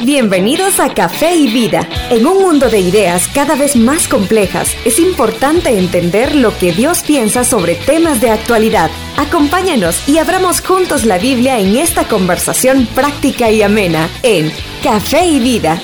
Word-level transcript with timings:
Bienvenidos 0.00 0.80
a 0.80 0.92
Café 0.92 1.34
y 1.34 1.46
Vida. 1.46 1.88
En 2.10 2.26
un 2.26 2.42
mundo 2.42 2.68
de 2.68 2.80
ideas 2.80 3.28
cada 3.32 3.54
vez 3.54 3.76
más 3.76 4.08
complejas, 4.08 4.68
es 4.84 4.98
importante 4.98 5.78
entender 5.78 6.34
lo 6.34 6.56
que 6.58 6.72
Dios 6.72 7.02
piensa 7.02 7.44
sobre 7.44 7.74
temas 7.76 8.20
de 8.20 8.30
actualidad. 8.30 8.90
Acompáñanos 9.16 10.06
y 10.08 10.18
abramos 10.18 10.60
juntos 10.60 11.04
la 11.04 11.18
Biblia 11.18 11.58
en 11.58 11.76
esta 11.76 12.04
conversación 12.08 12.86
práctica 12.94 13.50
y 13.50 13.62
amena 13.62 14.10
en 14.22 14.52
Café 14.82 15.26
y 15.26 15.38
Vida. 15.38 15.80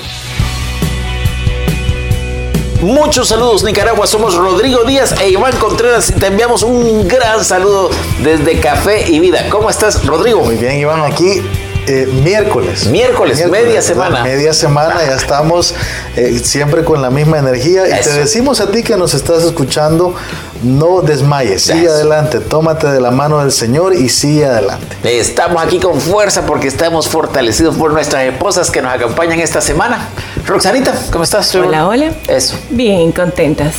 Muchos 2.83 3.29
saludos 3.29 3.63
Nicaragua, 3.63 4.07
somos 4.07 4.35
Rodrigo 4.35 4.85
Díaz 4.85 5.15
e 5.21 5.31
Iván 5.31 5.55
Contreras 5.57 6.11
y 6.11 6.13
te 6.15 6.27
enviamos 6.27 6.63
un 6.63 7.07
gran 7.07 7.45
saludo 7.45 7.91
desde 8.23 8.59
Café 8.59 9.11
y 9.11 9.21
Vida. 9.21 9.47
¿Cómo 9.51 9.71
estás 9.71 10.05
Rodrigo? 10.05 10.41
Muy 10.41 10.57
bien 10.57 10.79
Iván, 10.79 11.03
aquí 11.03 11.43
eh, 11.87 12.07
miércoles. 12.07 12.87
miércoles. 12.87 13.49
media 13.51 13.83
semana. 13.83 14.23
Media 14.23 14.53
semana, 14.53 15.05
ya 15.05 15.17
estamos 15.17 15.75
eh, 16.17 16.39
siempre 16.43 16.85
con 16.85 17.03
la 17.03 17.11
misma 17.11 17.39
energía. 17.39 17.87
Y 17.89 18.03
te 18.03 18.13
decimos 18.13 18.61
a 18.61 18.71
ti 18.71 18.83
que 18.83 18.97
nos 18.97 19.15
estás 19.15 19.45
escuchando, 19.45 20.15
no 20.63 21.01
desmayes, 21.03 21.63
sigue 21.63 21.89
adelante, 21.89 22.41
tómate 22.41 22.89
de 22.89 23.01
la 23.01 23.11
mano 23.11 23.41
del 23.41 23.53
Señor 23.53 23.95
y 23.95 24.09
sigue 24.09 24.47
adelante. 24.47 24.97
Estamos 25.03 25.63
aquí 25.63 25.79
con 25.79 26.01
fuerza 26.01 26.47
porque 26.47 26.69
estamos 26.69 27.09
fortalecidos 27.09 27.77
por 27.77 27.93
nuestras 27.93 28.25
esposas 28.25 28.71
que 28.71 28.83
nos 28.83 28.93
acompañan 28.93 29.41
esta 29.41 29.61
semana. 29.61 30.09
Roxanita, 30.47 30.93
¿cómo 31.11 31.25
estás? 31.25 31.55
Hola, 31.55 31.87
hola. 31.87 32.13
Eso. 32.29 32.57
Bien, 32.71 33.13
contentas. 33.13 33.75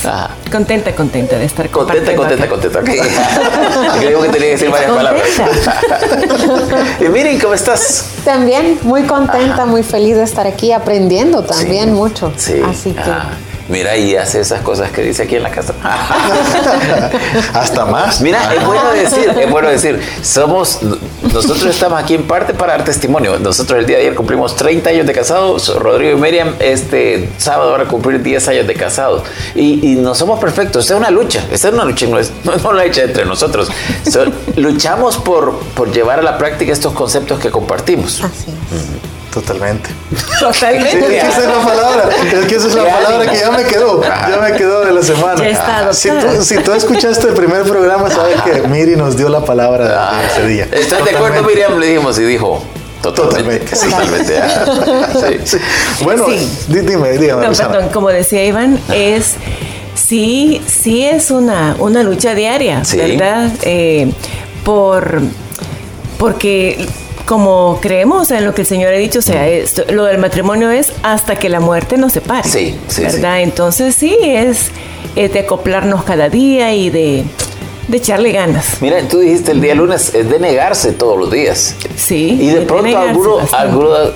Contenta, 0.52 0.94
contenta 0.95 1.38
de 1.38 1.45
estar 1.45 1.70
Contenta, 1.70 2.16
contenta, 2.16 2.48
contenta. 2.48 2.80
Okay. 2.80 2.99
Creo 3.99 4.21
que 4.21 4.29
tenía 4.29 4.48
que 4.48 4.52
decir 4.54 4.70
varias 4.70 4.91
palabras. 4.91 5.23
y 6.99 7.09
miren, 7.09 7.40
¿cómo 7.40 7.54
estás? 7.54 8.05
También 8.26 8.79
muy 8.84 9.04
contenta, 9.04 9.66
muy 9.66 9.84
feliz 9.84 10.16
de 10.16 10.23
estar 10.23 10.48
aquí 10.48 10.71
aprendiendo 10.71 11.43
también 11.43 11.93
mucho. 11.93 12.34
Sí. 12.38 12.62
Así 12.66 12.93
que 12.93 13.51
mira 13.71 13.97
y 13.97 14.15
hace 14.15 14.41
esas 14.41 14.61
cosas 14.61 14.91
que 14.91 15.01
dice 15.01 15.23
aquí 15.23 15.37
en 15.37 15.43
la 15.43 15.49
casa. 15.49 15.73
Hasta 17.53 17.85
más. 17.85 18.21
Mira, 18.21 18.53
es 18.53 18.65
bueno 18.65 18.91
decir, 18.91 19.33
es 19.39 19.49
bueno 19.49 19.69
decir, 19.69 19.99
somos, 20.21 20.79
nosotros 21.23 21.65
estamos 21.65 22.01
aquí 22.01 22.13
en 22.13 22.27
parte 22.27 22.53
para 22.53 22.73
dar 22.73 22.85
testimonio. 22.85 23.39
Nosotros 23.39 23.79
el 23.79 23.85
día 23.85 23.97
de 23.97 24.03
ayer 24.03 24.15
cumplimos 24.15 24.55
30 24.55 24.89
años 24.89 25.07
de 25.07 25.13
casados, 25.13 25.73
Rodrigo 25.75 26.17
y 26.17 26.21
Miriam 26.21 26.55
este 26.59 27.29
sábado 27.37 27.71
van 27.71 27.81
a 27.81 27.85
cumplir 27.85 28.21
10 28.21 28.47
años 28.49 28.67
de 28.67 28.73
casados. 28.75 29.23
Y, 29.55 29.95
no 30.01 30.15
somos 30.15 30.39
perfectos, 30.39 30.85
esta 30.85 30.95
es 30.95 30.99
una 30.99 31.11
lucha, 31.11 31.43
esta 31.51 31.67
es 31.67 31.73
una 31.73 31.85
lucha, 31.85 32.07
no 32.07 32.19
es, 32.19 32.31
no, 32.63 32.73
la 32.73 32.85
hecha 32.85 33.03
entre 33.03 33.25
nosotros. 33.25 33.69
luchamos 34.55 35.17
por, 35.17 35.59
por 35.75 35.91
llevar 35.91 36.19
a 36.19 36.23
la 36.23 36.37
práctica 36.37 36.71
estos 36.71 36.93
conceptos 36.93 37.39
que 37.39 37.49
compartimos. 37.49 38.23
Así 38.23 38.49
es. 38.49 39.10
Totalmente. 39.34 39.90
Totalmente. 40.40 40.99
es 40.99 41.24
que 41.24 41.29
esa 41.29 41.41
es 41.41 41.48
la 41.48 41.65
palabra. 41.65 42.10
Es 42.21 42.46
que 42.46 42.55
esa 42.55 42.68
es 42.68 42.76
la 42.76 42.84
palabra 42.84 43.32
que 43.32 43.40
ya 43.40 43.51
me 43.51 43.63
quedó. 43.63 44.01
Ya 44.04 44.40
me 44.41 44.57
quedó 44.57 44.85
de 44.85 44.91
la 44.91 45.01
semana. 45.01 45.93
si, 45.93 46.10
tú, 46.10 46.43
si 46.43 46.57
tú 46.57 46.73
escuchaste 46.73 47.27
el 47.29 47.34
primer 47.34 47.63
programa, 47.63 48.10
sabes 48.10 48.41
que 48.41 48.68
Miri 48.68 48.96
nos 48.96 49.15
dio 49.15 49.29
la 49.29 49.46
palabra 49.46 49.88
de 49.88 49.96
ah, 49.96 50.21
ese 50.29 50.48
día. 50.48 50.68
¿Estás 50.71 51.05
de 51.05 51.12
acuerdo, 51.12 51.43
Miriam? 51.43 51.79
Le 51.79 51.88
dijimos 51.88 52.20
y 52.20 52.23
dijo. 52.23 52.62
Totalmente. 53.01 53.76
Totalmente. 53.76 54.41
Sí. 55.45 55.57
Bueno, 56.04 56.26
dime, 56.68 57.18
dígame. 57.18 57.48
No, 57.48 57.54
perdón, 57.54 57.90
como 57.90 58.10
decía 58.10 58.43
Iván, 58.45 58.79
es 58.93 59.35
sí, 59.95 60.62
sí 60.68 61.04
es 61.04 61.32
una, 61.32 61.76
una 61.79 62.04
lucha 62.04 62.35
diaria, 62.35 62.84
¿verdad? 62.95 63.51
Eh, 63.63 64.12
por 64.63 65.22
porque 66.18 66.85
como 67.31 67.79
creemos 67.81 68.29
en 68.31 68.44
lo 68.44 68.53
que 68.53 68.63
el 68.63 68.68
Señor 68.68 68.94
ha 68.94 68.97
dicho, 68.97 69.19
o 69.19 69.22
sea, 69.22 69.47
esto, 69.47 69.84
lo 69.90 70.03
del 70.03 70.18
matrimonio 70.18 70.69
es 70.69 70.91
hasta 71.01 71.38
que 71.38 71.47
la 71.47 71.62
muerte 71.62 71.96
nos 71.96 72.12
separe. 72.12 72.50
Sí, 72.50 72.78
sí. 72.90 73.03
¿Verdad? 73.03 73.40
Entonces 73.40 73.96
sí, 73.96 74.18
es, 74.22 74.69
de 75.16 75.40
acoplarnos 75.40 76.03
cada 76.03 76.28
día 76.28 76.73
y 76.73 76.89
de, 76.89 77.23
echarle 77.89 78.33
ganas. 78.33 78.81
Mira, 78.81 79.01
tú 79.07 79.19
dijiste 79.19 79.53
el 79.53 79.61
día 79.61 79.75
lunes, 79.75 80.13
es 80.13 80.29
de 80.29 80.39
negarse 80.39 80.91
todos 80.91 81.17
los 81.17 81.31
días. 81.31 81.78
Sí. 81.95 82.38
Y 82.38 82.50
de 82.50 82.61
pronto 82.63 82.97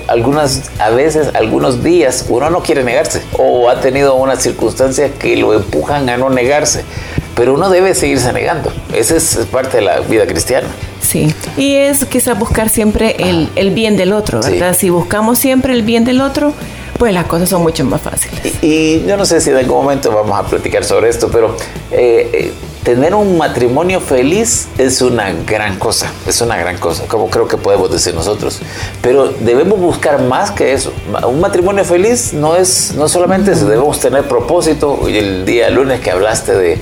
algunas, 0.08 0.70
a 0.78 0.90
veces, 0.90 1.34
algunos 1.34 1.82
días, 1.82 2.26
uno 2.28 2.50
no 2.50 2.62
quiere 2.62 2.84
negarse 2.84 3.22
o 3.38 3.70
ha 3.70 3.80
tenido 3.80 4.14
una 4.16 4.36
circunstancia 4.36 5.14
que 5.14 5.36
lo 5.36 5.54
empujan 5.54 6.06
a 6.10 6.18
no 6.18 6.28
negarse. 6.28 6.84
Pero 7.34 7.54
uno 7.54 7.70
debe 7.70 7.94
seguirse 7.94 8.30
negando. 8.34 8.70
Esa 8.92 9.16
es 9.16 9.38
parte 9.50 9.78
de 9.78 9.84
la 9.84 10.00
vida 10.00 10.26
cristiana. 10.26 10.68
Sí, 11.06 11.32
y 11.56 11.76
es 11.76 12.04
quizás 12.04 12.36
buscar 12.36 12.68
siempre 12.68 13.16
el, 13.18 13.70
bien 13.70 13.96
del 13.96 14.12
otro, 14.12 14.40
¿verdad? 14.40 14.76
Si 14.76 14.90
buscamos 14.90 15.38
siempre 15.38 15.72
el 15.72 15.82
bien 15.82 16.04
del 16.04 16.20
otro, 16.20 16.52
pues 16.98 17.14
las 17.14 17.26
cosas 17.26 17.48
son 17.48 17.62
mucho 17.62 17.84
más 17.84 18.00
fáciles. 18.00 18.40
Y, 18.60 19.04
yo 19.06 19.16
no 19.16 19.24
sé 19.24 19.40
si 19.40 19.50
en 19.50 19.56
algún 19.56 19.84
momento 19.84 20.10
vamos 20.10 20.36
a 20.36 20.42
platicar 20.42 20.84
sobre 20.84 21.08
esto, 21.08 21.28
pero 21.30 21.56
eh, 21.92 22.28
eh, 22.32 22.52
tener 22.82 23.14
un 23.14 23.38
matrimonio 23.38 24.00
feliz 24.00 24.66
es 24.78 25.00
una 25.00 25.32
gran 25.32 25.78
cosa, 25.78 26.10
es 26.26 26.40
una 26.40 26.56
gran 26.56 26.78
cosa, 26.78 27.04
como 27.06 27.30
creo 27.30 27.46
que 27.46 27.56
podemos 27.56 27.88
decir 27.92 28.12
nosotros. 28.12 28.60
Pero 29.00 29.28
debemos 29.28 29.78
buscar 29.78 30.22
más 30.22 30.50
que 30.50 30.72
eso. 30.72 30.92
Un 31.28 31.40
matrimonio 31.40 31.84
feliz 31.84 32.32
no 32.32 32.56
es, 32.56 32.94
no 32.96 33.08
solamente 33.08 33.52
eso, 33.52 33.66
debemos 33.66 34.00
tener 34.00 34.26
propósito. 34.26 35.06
El 35.06 35.44
día 35.44 35.70
lunes 35.70 36.00
que 36.00 36.10
hablaste 36.10 36.52
de 36.56 36.78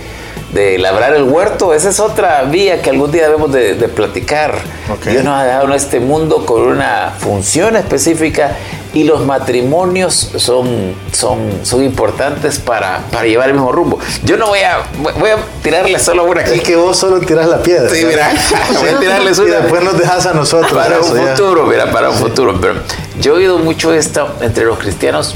de 0.54 0.78
labrar 0.78 1.14
el 1.14 1.24
huerto, 1.24 1.74
esa 1.74 1.90
es 1.90 1.98
otra 1.98 2.42
vía 2.44 2.80
que 2.80 2.90
algún 2.90 3.10
día 3.10 3.24
debemos 3.24 3.52
de, 3.52 3.74
platicar. 3.88 4.56
Dios 5.04 5.24
nos 5.24 5.40
ha 5.40 5.44
dejado 5.44 5.64
en 5.66 5.72
este 5.72 5.98
mundo 6.00 6.46
con 6.46 6.62
una 6.62 7.12
función 7.18 7.76
específica 7.76 8.56
y 8.92 9.02
los 9.02 9.24
matrimonios 9.26 10.30
son, 10.36 10.94
son, 11.10 11.50
son 11.64 11.82
importantes 11.82 12.60
para, 12.60 13.00
para 13.10 13.26
llevar 13.26 13.48
el 13.48 13.54
mismo 13.54 13.72
rumbo. 13.72 13.98
Yo 14.22 14.36
no 14.36 14.46
voy 14.46 14.60
a, 14.60 14.84
voy 15.18 15.30
a 15.30 15.36
tirarle 15.62 15.98
solo 15.98 16.24
una 16.24 16.42
aquí. 16.42 16.54
Es 16.54 16.62
que 16.62 16.76
vos 16.76 16.96
solo 16.96 17.20
tiras 17.20 17.48
la 17.48 17.60
piedra. 17.60 17.90
Sí, 17.90 18.04
mira, 18.04 18.30
voy 18.80 18.88
a 18.90 18.98
tirarles 19.00 19.38
una. 19.40 19.48
Y 19.48 19.62
después 19.62 19.82
nos 19.82 19.98
dejas 19.98 20.24
a 20.26 20.34
nosotros. 20.34 20.72
Para 20.72 21.00
un 21.00 21.04
futuro, 21.04 21.66
mira, 21.66 21.90
para 21.90 22.10
un 22.10 22.16
futuro. 22.16 22.56
Pero 22.60 22.74
yo 23.18 23.32
he 23.32 23.38
oído 23.38 23.58
mucho 23.58 23.92
esto 23.92 24.28
entre 24.40 24.64
los 24.64 24.78
cristianos 24.78 25.34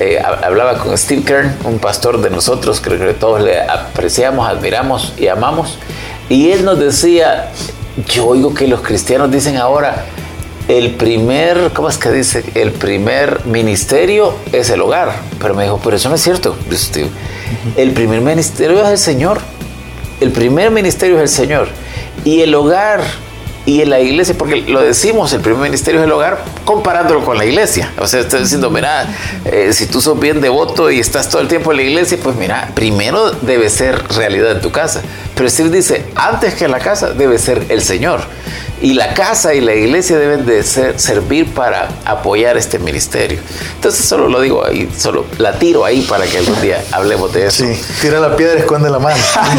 eh, 0.00 0.20
hablaba 0.20 0.78
con 0.78 0.96
Steve 0.96 1.22
Kern, 1.22 1.56
un 1.64 1.78
pastor 1.78 2.20
de 2.20 2.30
nosotros, 2.30 2.80
creo 2.80 2.98
que 2.98 3.14
todos 3.14 3.40
le 3.42 3.60
apreciamos, 3.60 4.48
admiramos 4.48 5.14
y 5.16 5.28
amamos, 5.28 5.78
y 6.28 6.50
él 6.50 6.64
nos 6.64 6.78
decía, 6.78 7.50
yo 8.08 8.26
oigo 8.26 8.52
que 8.52 8.68
los 8.68 8.80
cristianos 8.80 9.30
dicen 9.30 9.56
ahora, 9.56 10.04
el 10.68 10.96
primer, 10.96 11.70
¿cómo 11.72 11.88
es 11.88 11.96
que 11.96 12.10
dice? 12.10 12.44
El 12.54 12.72
primer 12.72 13.46
ministerio 13.46 14.34
es 14.52 14.68
el 14.70 14.80
hogar. 14.80 15.12
Pero 15.40 15.54
me 15.54 15.62
dijo, 15.62 15.80
pero 15.82 15.94
eso 15.96 16.08
no 16.08 16.16
es 16.16 16.22
cierto. 16.22 16.56
El 17.76 17.92
primer 17.92 18.20
ministerio 18.20 18.82
es 18.82 18.88
el 18.88 18.98
Señor. 18.98 19.38
El 20.20 20.32
primer 20.32 20.72
ministerio 20.72 21.16
es 21.16 21.22
el 21.22 21.28
Señor. 21.28 21.68
Y 22.24 22.40
el 22.40 22.52
hogar 22.54 23.00
y 23.66 23.82
en 23.82 23.90
la 23.90 23.98
iglesia, 23.98 24.36
porque 24.38 24.62
lo 24.62 24.80
decimos, 24.80 25.32
el 25.32 25.40
primer 25.40 25.60
ministerio 25.60 26.00
es 26.00 26.06
el 26.06 26.12
hogar, 26.12 26.44
comparándolo 26.64 27.24
con 27.24 27.36
la 27.36 27.44
iglesia. 27.44 27.92
O 27.98 28.06
sea, 28.06 28.20
estoy 28.20 28.40
diciendo, 28.40 28.70
mira, 28.70 29.08
eh, 29.44 29.72
si 29.72 29.86
tú 29.86 30.00
sos 30.00 30.18
bien 30.18 30.40
devoto 30.40 30.88
y 30.88 31.00
estás 31.00 31.28
todo 31.28 31.42
el 31.42 31.48
tiempo 31.48 31.72
en 31.72 31.78
la 31.78 31.82
iglesia, 31.82 32.16
pues 32.22 32.36
mira, 32.36 32.70
primero 32.74 33.32
debe 33.32 33.68
ser 33.68 34.00
realidad 34.14 34.52
en 34.52 34.60
tu 34.60 34.70
casa. 34.70 35.02
Pero 35.34 35.50
Steve 35.50 35.70
dice, 35.70 36.06
antes 36.14 36.54
que 36.54 36.68
la 36.68 36.78
casa 36.78 37.10
debe 37.10 37.38
ser 37.38 37.66
el 37.68 37.82
Señor. 37.82 38.20
Y 38.80 38.94
la 38.94 39.14
casa 39.14 39.54
y 39.54 39.60
la 39.60 39.74
iglesia 39.74 40.18
deben 40.18 40.44
de 40.44 40.62
ser, 40.62 40.98
servir 41.00 41.54
para 41.54 41.88
apoyar 42.04 42.56
este 42.56 42.78
ministerio. 42.78 43.38
Entonces 43.76 44.04
solo 44.04 44.28
lo 44.28 44.40
digo 44.40 44.64
ahí, 44.64 44.90
solo 44.96 45.24
la 45.38 45.58
tiro 45.58 45.84
ahí 45.84 46.02
para 46.02 46.26
que 46.26 46.38
algún 46.38 46.60
día 46.60 46.84
hablemos 46.92 47.32
de 47.32 47.46
eso. 47.46 47.64
Sí, 47.64 47.80
tira 48.00 48.20
la 48.20 48.36
piedra 48.36 48.58
esconde 48.58 48.90
la 48.90 48.98
mano. 48.98 49.16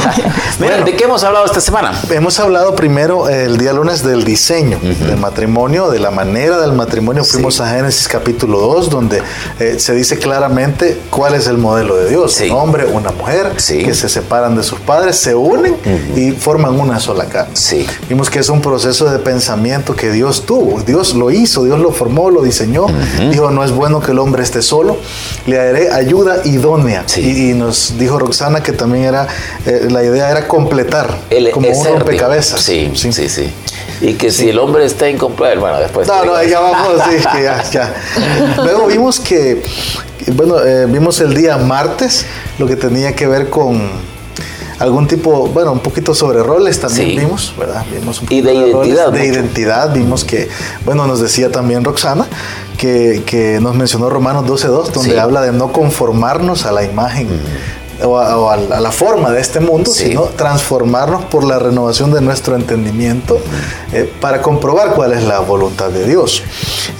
Mira, 0.59 0.83
¿de 0.83 0.95
qué 0.95 1.05
hemos 1.05 1.23
hablado 1.23 1.45
esta 1.45 1.61
semana? 1.61 1.99
Hemos 2.09 2.39
hablado 2.39 2.75
primero 2.75 3.29
el 3.29 3.57
día 3.57 3.73
lunes 3.73 4.03
del 4.03 4.23
diseño 4.23 4.79
del 4.81 5.17
matrimonio, 5.17 5.89
de 5.89 5.99
la 5.99 6.11
manera 6.11 6.59
del 6.59 6.73
matrimonio. 6.73 7.23
Fuimos 7.23 7.59
a 7.59 7.69
Génesis 7.69 8.07
capítulo 8.07 8.59
2, 8.59 8.89
donde 8.89 9.21
eh, 9.59 9.77
se 9.79 9.93
dice 9.93 10.17
claramente 10.17 10.97
cuál 11.09 11.35
es 11.35 11.47
el 11.47 11.57
modelo 11.57 11.95
de 11.95 12.09
Dios. 12.09 12.39
Un 12.41 12.51
hombre, 12.51 12.85
una 12.85 13.11
mujer, 13.11 13.53
que 13.55 13.93
se 13.93 14.09
separan 14.09 14.55
de 14.55 14.63
sus 14.63 14.79
padres, 14.79 15.17
se 15.17 15.35
unen 15.35 15.75
y 16.15 16.31
forman 16.31 16.79
una 16.79 16.99
sola 16.99 17.25
carne. 17.25 17.53
Vimos 18.09 18.29
que 18.29 18.39
es 18.39 18.49
un 18.49 18.61
proceso 18.61 19.06
de 19.11 19.19
pensamiento 19.19 19.95
que 19.95 20.11
Dios 20.11 20.45
tuvo. 20.45 20.81
Dios 20.81 21.15
lo 21.15 21.31
hizo, 21.31 21.63
Dios 21.63 21.79
lo 21.79 21.91
formó, 21.91 22.29
lo 22.29 22.41
diseñó. 22.41 22.87
Dijo, 23.29 23.51
no 23.51 23.63
es 23.63 23.71
bueno 23.71 23.99
que 23.99 24.11
el 24.11 24.19
hombre 24.19 24.43
esté 24.43 24.61
solo, 24.61 24.97
le 25.45 25.57
daré 25.57 25.91
ayuda 25.91 26.41
idónea. 26.45 27.05
Y, 27.17 27.53
nos 27.53 27.97
dijo 27.97 28.19
Roxana 28.19 28.61
que 28.61 28.71
también 28.71 29.05
era, 29.05 29.27
eh, 29.65 29.87
la 29.89 30.03
idea 30.03 30.29
era 30.29 30.47
completar, 30.47 31.17
el, 31.29 31.49
como 31.51 31.69
un 31.69 31.85
rompecabezas. 31.85 32.61
Sí, 32.61 32.91
sí, 32.95 33.11
sí, 33.11 33.29
sí. 33.29 33.51
Y 34.01 34.13
que 34.13 34.31
si 34.31 34.49
el 34.49 34.59
hombre 34.59 34.85
está 34.85 35.09
incompleto, 35.09 35.59
bueno, 35.59 35.79
después... 35.79 36.07
No, 36.07 36.23
no, 36.23 36.43
ya 36.43 36.59
vamos, 36.59 37.01
sí, 37.09 37.17
que 37.33 37.43
ya, 37.43 37.63
ya. 37.63 37.93
Luego 38.57 38.87
vimos 38.87 39.19
que, 39.19 39.63
bueno, 40.33 40.63
eh, 40.63 40.85
vimos 40.85 41.19
el 41.21 41.33
día 41.33 41.57
martes 41.57 42.25
lo 42.59 42.67
que 42.67 42.75
tenía 42.75 43.15
que 43.15 43.27
ver 43.27 43.49
con 43.49 43.89
algún 44.79 45.07
tipo, 45.07 45.47
bueno, 45.47 45.71
un 45.71 45.79
poquito 45.79 46.13
sobre 46.13 46.43
roles 46.43 46.79
también 46.79 47.15
vimos, 47.15 47.53
¿verdad? 47.57 47.85
Vimos 47.91 48.21
un 48.21 48.27
y 48.31 48.41
de, 48.41 48.53
identidad. 48.53 49.11
de 49.11 49.25
identidad, 49.25 49.93
vimos 49.93 50.23
que, 50.23 50.49
bueno, 50.85 51.07
nos 51.07 51.19
decía 51.19 51.51
también 51.51 51.83
Roxana, 51.83 52.27
que, 52.77 53.59
nos 53.61 53.75
mencionó 53.75 54.09
Romanos 54.09 54.45
12.2, 54.45 54.91
donde 54.91 55.19
habla 55.19 55.41
de 55.41 55.51
no 55.51 55.71
conformarnos 55.71 56.65
a 56.65 56.71
la 56.71 56.83
imagen. 56.83 57.27
O, 58.03 58.17
a, 58.19 58.57
la 58.57 58.91
forma 58.91 59.31
de 59.31 59.41
este 59.41 59.59
mundo, 59.59 59.91
sino 59.91 60.23
transformarnos 60.23 61.25
por 61.25 61.43
la 61.43 61.57
renovación 61.57 62.11
de 62.11 62.21
nuestro 62.21 62.55
entendimiento 62.55 63.39
eh, 63.91 64.11
para 64.21 64.41
comprobar 64.41 64.93
cuál 64.93 65.13
es 65.13 65.23
la 65.23 65.39
voluntad 65.39 65.89
de 65.89 66.05
Dios. 66.05 66.43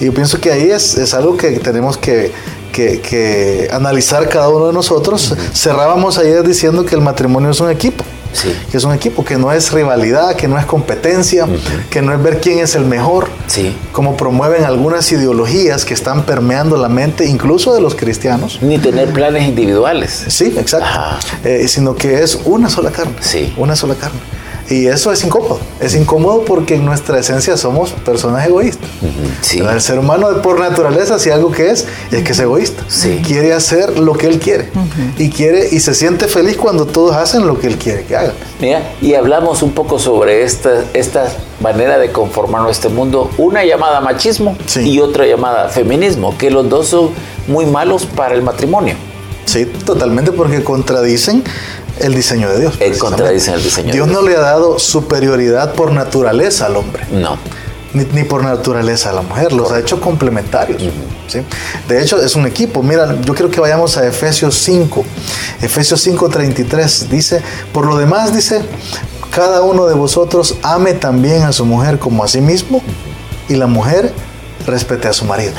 Y 0.00 0.06
yo 0.06 0.14
pienso 0.14 0.40
que 0.40 0.50
ahí 0.50 0.70
es, 0.70 0.96
es 0.96 1.14
algo 1.14 1.36
que 1.36 1.60
tenemos 1.60 1.96
que, 1.96 2.32
que, 2.72 3.68
analizar 3.72 4.28
cada 4.28 4.48
uno 4.48 4.68
de 4.68 4.72
nosotros. 4.72 5.34
Cerrábamos 5.52 6.18
ayer 6.18 6.46
diciendo 6.46 6.84
que 6.84 6.94
el 6.94 7.00
matrimonio 7.00 7.50
es 7.50 7.60
un 7.60 7.70
equipo. 7.70 8.04
Que 8.70 8.76
es 8.76 8.84
un 8.84 8.94
equipo 8.94 9.24
que 9.24 9.36
no 9.36 9.52
es 9.52 9.72
rivalidad, 9.72 10.34
que 10.34 10.48
no 10.48 10.58
es 10.58 10.66
competencia, 10.66 11.46
que 11.90 12.02
no 12.02 12.12
es 12.12 12.22
ver 12.22 12.40
quién 12.40 12.58
es 12.58 12.74
el 12.74 12.84
mejor, 12.84 13.28
sí. 13.46 13.76
como 13.92 14.16
promueven 14.16 14.64
algunas 14.64 15.10
ideologías 15.12 15.84
que 15.84 15.94
están 15.94 16.24
permeando 16.24 16.76
la 16.76 16.88
mente, 16.88 17.26
incluso 17.26 17.74
de 17.74 17.80
los 17.80 17.94
cristianos. 17.94 18.58
Ni 18.62 18.78
tener 18.78 19.12
planes 19.12 19.46
individuales. 19.46 20.24
Sí, 20.28 20.54
exacto. 20.56 20.88
Eh, 21.44 21.66
sino 21.68 21.94
que 21.94 22.22
es 22.22 22.38
una 22.44 22.68
sola 22.68 22.90
carne. 22.90 23.16
Sí. 23.20 23.52
Una 23.56 23.76
sola 23.76 23.94
carne. 23.94 24.20
Y 24.70 24.86
eso 24.86 25.12
es 25.12 25.24
incómodo. 25.24 25.60
Es 25.80 25.94
incómodo 25.94 26.44
porque 26.44 26.74
en 26.74 26.84
nuestra 26.84 27.18
esencia 27.18 27.56
somos 27.56 27.90
personas 27.90 28.46
egoístas. 28.46 28.88
El 29.54 29.80
ser 29.80 29.98
humano 29.98 30.42
por 30.42 30.60
naturaleza, 30.60 31.18
si 31.18 31.30
algo 31.30 31.50
que 31.50 31.70
es, 31.70 31.86
es 32.10 32.22
que 32.22 32.32
es 32.32 32.38
egoísta. 32.38 32.82
Quiere 33.24 33.54
hacer 33.54 33.98
lo 33.98 34.12
que 34.14 34.26
él 34.26 34.38
quiere. 34.38 34.70
Y 35.16 35.30
quiere 35.30 35.68
y 35.70 35.80
se 35.80 35.94
siente 35.94 36.28
feliz 36.28 36.56
cuando 36.56 36.86
todos 36.86 37.16
hacen 37.16 37.46
lo 37.46 37.58
que 37.58 37.68
él 37.68 37.78
quiere 37.78 38.04
que 38.04 38.16
hagan. 38.16 38.34
Mira, 38.60 38.82
y 39.00 39.14
hablamos 39.14 39.62
un 39.62 39.72
poco 39.72 39.98
sobre 39.98 40.42
esta, 40.42 40.84
esta 40.92 41.32
manera 41.60 41.98
de 41.98 42.12
conformar 42.12 42.68
este 42.68 42.88
mundo. 42.88 43.30
Una 43.38 43.64
llamada 43.64 44.00
machismo 44.00 44.56
y 44.76 45.00
otra 45.00 45.26
llamada 45.26 45.68
feminismo, 45.68 46.36
que 46.36 46.50
los 46.50 46.68
dos 46.68 46.88
son 46.88 47.10
muy 47.46 47.64
malos 47.64 48.04
para 48.04 48.34
el 48.34 48.42
matrimonio. 48.42 48.94
Sí, 49.46 49.64
totalmente, 49.64 50.30
porque 50.32 50.62
contradicen 50.62 51.42
el 52.00 52.14
diseño 52.14 52.50
de 52.50 52.60
Dios. 52.60 52.74
El 52.80 52.98
contradicen 52.98 53.54
el 53.54 53.62
diseño 53.62 53.92
Dios 53.92 54.08
no 54.08 54.22
le 54.22 54.36
ha 54.36 54.40
dado 54.40 54.78
superioridad 54.78 55.74
por 55.74 55.92
naturaleza 55.92 56.66
al 56.66 56.76
hombre. 56.76 57.06
No. 57.10 57.38
Ni, 57.94 58.22
por 58.24 58.44
naturaleza 58.44 59.10
a 59.10 59.12
la 59.14 59.22
mujer, 59.22 59.52
los 59.52 59.72
ha 59.72 59.80
hecho 59.80 59.98
complementarios. 60.00 60.82
¿sí? 61.26 61.40
De 61.88 62.02
hecho, 62.02 62.20
es 62.20 62.36
un 62.36 62.46
equipo. 62.46 62.82
Mira, 62.82 63.16
yo 63.22 63.34
quiero 63.34 63.50
que 63.50 63.60
vayamos 63.60 63.96
a 63.96 64.06
Efesios 64.06 64.56
5. 64.56 65.04
Efesios 65.62 66.06
5:33 66.06 67.08
dice, 67.08 67.42
por 67.72 67.86
lo 67.86 67.96
demás 67.96 68.34
dice, 68.34 68.60
cada 69.30 69.62
uno 69.62 69.86
de 69.86 69.94
vosotros 69.94 70.56
ame 70.62 70.92
también 70.92 71.42
a 71.42 71.52
su 71.52 71.64
mujer 71.64 71.98
como 71.98 72.22
a 72.22 72.28
sí 72.28 72.40
mismo 72.40 72.82
y 73.48 73.54
la 73.56 73.66
mujer 73.66 74.12
respete 74.68 75.08
a 75.08 75.12
su 75.12 75.24
marido. 75.24 75.52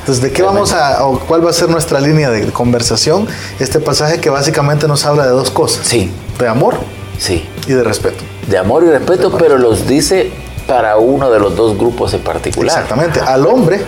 Entonces, 0.00 0.22
¿de 0.22 0.32
qué 0.32 0.42
vamos 0.42 0.72
a, 0.72 1.04
o 1.04 1.18
cuál 1.20 1.44
va 1.44 1.50
a 1.50 1.52
ser 1.52 1.68
nuestra 1.68 2.00
línea 2.00 2.30
de 2.30 2.50
conversación? 2.52 3.26
Este 3.58 3.80
pasaje 3.80 4.20
que 4.20 4.30
básicamente 4.30 4.88
nos 4.88 5.04
habla 5.04 5.24
de 5.24 5.30
dos 5.30 5.50
cosas. 5.50 5.86
Sí. 5.86 6.10
De 6.38 6.48
amor. 6.48 6.76
Sí. 7.18 7.48
Y 7.66 7.72
de 7.72 7.84
respeto. 7.84 8.24
De 8.48 8.58
amor 8.58 8.84
y 8.84 8.90
respeto, 8.90 9.36
pero 9.36 9.58
los 9.58 9.86
dice 9.86 10.32
para 10.66 10.96
uno 10.96 11.30
de 11.30 11.38
los 11.38 11.56
dos 11.56 11.76
grupos 11.76 12.14
en 12.14 12.22
particular. 12.22 12.76
Exactamente. 12.76 13.20
Al 13.20 13.46
hombre 13.46 13.82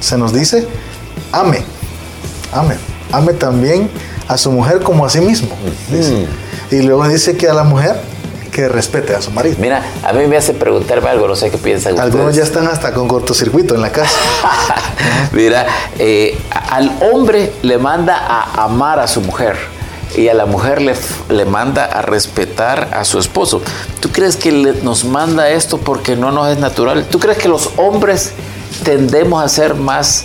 se 0.00 0.18
nos 0.18 0.32
dice, 0.32 0.66
ame, 1.32 1.64
ame, 2.52 2.74
ame 3.12 3.32
también 3.32 3.88
a 4.28 4.36
su 4.36 4.50
mujer 4.50 4.80
como 4.80 5.06
a 5.06 5.10
sí 5.10 5.20
mismo. 5.20 5.48
Y 6.70 6.82
luego 6.82 7.06
dice 7.08 7.36
que 7.36 7.48
a 7.48 7.54
la 7.54 7.62
mujer 7.62 8.00
que 8.56 8.68
respete 8.70 9.14
a 9.14 9.20
su 9.20 9.30
marido. 9.32 9.56
Mira, 9.60 9.82
a 10.02 10.14
mí 10.14 10.26
me 10.26 10.38
hace 10.38 10.54
preguntarme 10.54 11.10
algo, 11.10 11.28
no 11.28 11.36
sé 11.36 11.50
qué 11.50 11.58
piensan 11.58 12.00
Algunos 12.00 12.34
ya 12.34 12.42
están 12.42 12.66
hasta 12.66 12.94
con 12.94 13.06
cortocircuito 13.06 13.74
en 13.74 13.82
la 13.82 13.92
casa. 13.92 14.16
Mira, 15.32 15.66
eh, 15.98 16.38
al 16.70 16.90
hombre 17.12 17.52
le 17.60 17.76
manda 17.76 18.16
a 18.16 18.64
amar 18.64 18.98
a 18.98 19.08
su 19.08 19.20
mujer 19.20 19.58
y 20.16 20.28
a 20.28 20.34
la 20.34 20.46
mujer 20.46 20.80
le, 20.80 20.94
le 21.28 21.44
manda 21.44 21.84
a 21.84 22.00
respetar 22.00 22.88
a 22.94 23.04
su 23.04 23.18
esposo. 23.18 23.60
¿Tú 24.00 24.10
crees 24.10 24.36
que 24.36 24.50
nos 24.82 25.04
manda 25.04 25.50
esto 25.50 25.76
porque 25.76 26.16
no 26.16 26.32
nos 26.32 26.48
es 26.48 26.58
natural? 26.58 27.04
¿Tú 27.10 27.18
crees 27.18 27.36
que 27.36 27.48
los 27.48 27.68
hombres 27.76 28.32
tendemos 28.84 29.44
a 29.44 29.50
ser 29.50 29.74
más 29.74 30.24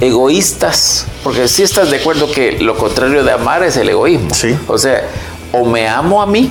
egoístas? 0.00 1.04
Porque 1.22 1.46
si 1.46 1.62
estás 1.62 1.90
de 1.90 1.98
acuerdo 1.98 2.32
que 2.32 2.52
lo 2.52 2.74
contrario 2.78 3.22
de 3.22 3.32
amar 3.32 3.62
es 3.64 3.76
el 3.76 3.90
egoísmo. 3.90 4.32
Sí. 4.32 4.58
O 4.66 4.78
sea, 4.78 5.02
o 5.52 5.66
me 5.66 5.86
amo 5.86 6.22
a 6.22 6.26
mí 6.26 6.50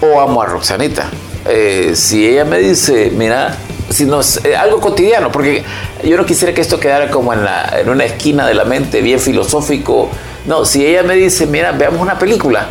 o 0.00 0.20
amo 0.20 0.42
a 0.42 0.46
Roxanita. 0.46 1.10
Eh, 1.46 1.92
si 1.94 2.26
ella 2.26 2.44
me 2.44 2.58
dice, 2.58 3.10
mira, 3.14 3.56
si 3.88 4.04
no, 4.04 4.20
eh, 4.44 4.54
algo 4.56 4.80
cotidiano, 4.80 5.32
porque 5.32 5.64
yo 6.04 6.16
no 6.16 6.26
quisiera 6.26 6.52
que 6.52 6.60
esto 6.60 6.78
quedara 6.78 7.10
como 7.10 7.32
en, 7.32 7.44
la, 7.44 7.78
en 7.78 7.88
una 7.88 8.04
esquina 8.04 8.46
de 8.46 8.54
la 8.54 8.64
mente, 8.64 9.00
bien 9.00 9.18
filosófico. 9.18 10.10
No, 10.46 10.64
si 10.64 10.84
ella 10.84 11.02
me 11.02 11.14
dice, 11.14 11.46
mira, 11.46 11.72
veamos 11.72 12.00
una 12.00 12.18
película, 12.18 12.66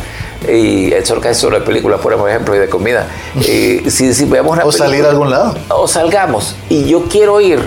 y 0.47 0.93
eso 0.93 1.19
es 1.23 1.37
sobre 1.37 1.61
películas, 1.61 1.99
por 1.99 2.13
ejemplo, 2.13 2.55
y 2.55 2.59
de 2.59 2.69
comida. 2.69 3.07
Y 3.35 3.89
si, 3.89 4.13
si 4.13 4.25
veamos 4.25 4.53
una 4.53 4.65
o 4.65 4.71
salir 4.71 5.05
a 5.05 5.09
algún 5.09 5.29
lado. 5.29 5.57
O 5.69 5.87
salgamos, 5.87 6.55
y 6.69 6.85
yo 6.85 7.05
quiero 7.05 7.41
ir 7.41 7.59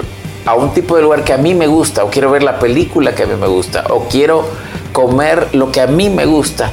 a 0.47 0.55
un 0.55 0.73
tipo 0.73 0.97
de 0.97 1.03
lugar 1.03 1.25
que 1.25 1.33
a 1.33 1.37
mí 1.37 1.55
me 1.55 1.67
gusta, 1.67 2.05
o 2.05 2.11
quiero 2.11 2.31
ver 2.31 2.43
la 2.43 2.59
película 2.59 3.15
que 3.15 3.25
a 3.25 3.27
mí 3.27 3.35
me 3.35 3.47
gusta, 3.47 3.85
o 3.91 4.05
quiero 4.09 4.49
comer 4.93 5.49
lo 5.53 5.71
que 5.71 5.81
a 5.81 5.87
mí 5.87 6.09
me 6.09 6.25
gusta, 6.25 6.71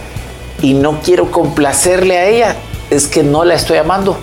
y 0.62 0.74
no 0.74 1.02
quiero 1.02 1.32
complacerle 1.32 2.18
a 2.18 2.26
ella, 2.28 2.56
es 2.90 3.08
que 3.08 3.24
no 3.24 3.44
la 3.44 3.56
estoy 3.56 3.78
amando. 3.78 4.18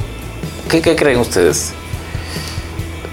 ¿Qué, 0.68 0.96
creen 0.96 1.18
ustedes? 1.18 1.72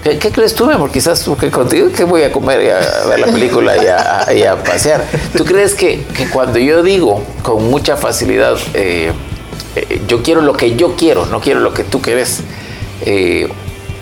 ¿Qué, 0.02 0.32
crees 0.32 0.54
tú, 0.54 0.66
mi 0.66 0.72
amor? 0.72 0.90
Quizás 0.90 1.22
tú 1.22 1.36
que 1.36 1.50
contigo 1.50 1.90
que 1.92 2.04
voy 2.04 2.22
a 2.22 2.32
comer 2.32 2.62
y 2.62 2.68
a 2.70 3.06
ver 3.08 3.20
la 3.20 3.26
película 3.26 3.76
y 3.76 4.42
a, 4.42 4.56
pasear. 4.64 5.04
¿Tú 5.36 5.44
crees 5.44 5.74
que, 5.74 6.04
cuando 6.32 6.58
yo 6.58 6.82
digo 6.82 7.22
con 7.42 7.70
mucha 7.70 7.96
facilidad, 7.96 8.56
eh, 8.74 9.12
eh, 9.76 10.02
yo 10.08 10.22
quiero 10.22 10.40
lo 10.40 10.54
que 10.54 10.74
yo 10.76 10.96
quiero, 10.96 11.26
no 11.26 11.40
quiero 11.40 11.60
lo 11.60 11.72
que 11.72 11.84
tú 11.84 12.00
quieres, 12.00 12.40
eh, 13.02 13.48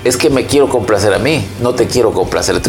es 0.04 0.16
que 0.16 0.30
me 0.30 0.46
quiero 0.46 0.68
complacer 0.68 1.12
a 1.12 1.18
mí, 1.18 1.46
no 1.60 1.74
te 1.74 1.86
quiero 1.86 2.12
complacer. 2.12 2.60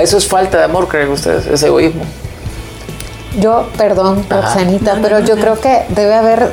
¿Eso 0.00 0.16
es 0.16 0.26
falta 0.26 0.58
de 0.58 0.64
amor, 0.64 0.88
creen 0.88 1.10
ustedes? 1.10 1.46
¿Es 1.46 1.62
egoísmo? 1.62 2.04
Yo, 3.38 3.68
perdón, 3.76 4.24
Roxanita, 4.28 4.98
pero 5.02 5.20
yo 5.20 5.36
creo 5.36 5.60
que 5.60 5.82
debe 5.90 6.14
haber 6.14 6.52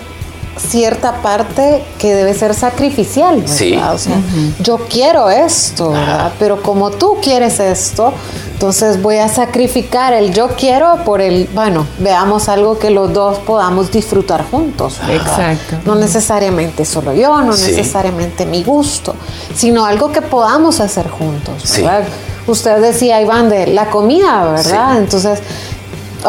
cierta 0.59 1.21
parte 1.21 1.83
que 1.99 2.13
debe 2.13 2.33
ser 2.33 2.53
sacrificial. 2.53 3.43
Sí. 3.47 3.75
O 3.75 3.97
sea, 3.97 4.17
yo 4.59 4.77
quiero 4.89 5.29
esto, 5.29 5.91
¿verdad? 5.91 6.31
Pero 6.39 6.61
como 6.61 6.91
tú 6.91 7.17
quieres 7.21 7.59
esto, 7.59 8.13
entonces 8.53 9.01
voy 9.01 9.17
a 9.17 9.29
sacrificar 9.29 10.13
el 10.13 10.33
yo 10.33 10.49
quiero 10.49 11.03
por 11.05 11.21
el, 11.21 11.47
bueno, 11.53 11.85
veamos 11.99 12.49
algo 12.49 12.79
que 12.79 12.89
los 12.89 13.13
dos 13.13 13.37
podamos 13.39 13.91
disfrutar 13.91 14.49
juntos. 14.49 14.99
Exacto. 15.09 15.77
No 15.85 15.95
necesariamente 15.95 16.83
solo 16.83 17.13
yo, 17.13 17.39
no 17.41 17.51
necesariamente 17.51 18.45
mi 18.45 18.63
gusto, 18.63 19.15
sino 19.55 19.85
algo 19.85 20.11
que 20.11 20.21
podamos 20.21 20.79
hacer 20.79 21.07
juntos. 21.07 21.71
¿verdad? 21.75 22.05
Usted 22.47 22.81
decía, 22.81 23.21
Iván, 23.21 23.49
de 23.49 23.67
la 23.67 23.89
comida, 23.89 24.51
¿verdad? 24.51 24.97
Entonces, 24.97 25.39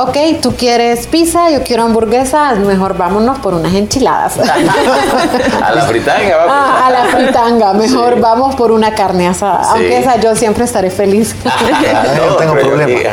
ok, 0.02 0.40
tú 0.40 0.54
quieres 0.54 1.06
pizza, 1.08 1.50
yo 1.50 1.62
quiero 1.64 1.82
hamburguesa, 1.82 2.54
mejor 2.54 2.96
vámonos 2.96 3.38
por 3.40 3.54
unas 3.54 3.74
enchiladas. 3.74 4.38
a 5.62 5.74
la 5.74 5.82
fritanga, 5.82 6.36
vamos. 6.36 6.54
Ah, 6.54 6.86
a 6.86 6.90
la 6.90 7.04
fritanga, 7.06 7.72
mejor 7.72 8.20
vamos 8.20 8.54
por 8.54 8.70
una 8.70 8.94
carne 8.94 9.26
asada. 9.26 9.62
Aunque 9.70 9.98
esa 9.98 10.20
yo 10.20 10.36
siempre 10.36 10.64
estaré 10.64 10.90
feliz. 10.90 11.34
no, 11.44 12.36
tengo 12.36 12.54
problema. 12.54 13.00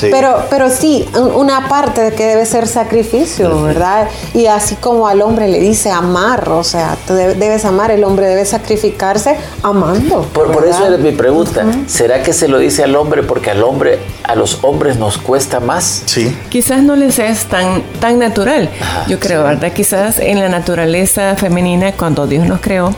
Pero, 0.00 0.44
pero 0.48 0.70
sí, 0.70 1.08
una 1.34 1.66
parte 1.66 2.02
de 2.02 2.12
que 2.12 2.24
debe 2.24 2.46
ser 2.46 2.68
sacrificio, 2.68 3.62
¿verdad? 3.62 4.08
Y 4.32 4.46
así 4.46 4.76
como 4.76 5.08
al 5.08 5.22
hombre 5.22 5.48
le 5.48 5.58
dice 5.58 5.90
amar, 5.90 6.48
o 6.50 6.62
sea, 6.62 6.96
tú 7.04 7.14
debes 7.14 7.64
amar, 7.64 7.90
el 7.90 8.04
hombre 8.04 8.26
debe 8.26 8.44
sacrificarse 8.44 9.36
amando. 9.64 10.22
Por, 10.32 10.52
por 10.52 10.64
eso 10.66 10.86
es 10.86 11.00
mi 11.00 11.10
pregunta. 11.10 11.64
¿Será 11.86 12.22
que 12.22 12.32
se 12.32 12.46
lo 12.46 12.58
dice 12.58 12.84
al 12.84 12.94
hombre 12.94 13.24
porque 13.24 13.50
al 13.50 13.64
hombre, 13.64 13.98
a 14.22 14.36
los 14.36 14.62
hombres 14.62 14.98
nos 14.98 15.17
cuesta 15.18 15.60
más? 15.60 16.02
Sí. 16.06 16.36
Quizás 16.48 16.82
no 16.82 16.96
les 16.96 17.18
es 17.18 17.44
tan, 17.46 17.82
tan 18.00 18.18
natural. 18.18 18.70
Yo 19.08 19.18
creo, 19.18 19.44
¿verdad? 19.44 19.72
Quizás 19.72 20.18
en 20.18 20.40
la 20.40 20.48
naturaleza 20.48 21.36
femenina, 21.36 21.92
cuando 21.92 22.26
Dios 22.26 22.46
nos 22.46 22.60
creó, 22.60 22.94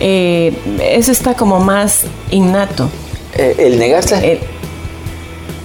eh, 0.00 0.56
eso 0.82 1.12
está 1.12 1.34
como 1.34 1.60
más 1.60 2.04
innato. 2.30 2.90
Eh, 3.34 3.54
¿El 3.58 3.78
negarse? 3.78 4.32
El, 4.32 4.40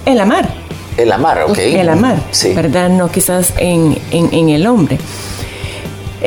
el 0.06 0.20
amar. 0.20 0.48
El 0.96 1.10
amar, 1.10 1.42
ok. 1.42 1.58
El 1.58 1.88
amar, 1.88 2.16
sí. 2.30 2.52
¿verdad? 2.52 2.88
No 2.88 3.10
quizás 3.10 3.52
en, 3.58 3.98
en, 4.10 4.48
el 4.48 4.66
hombre. 4.66 4.98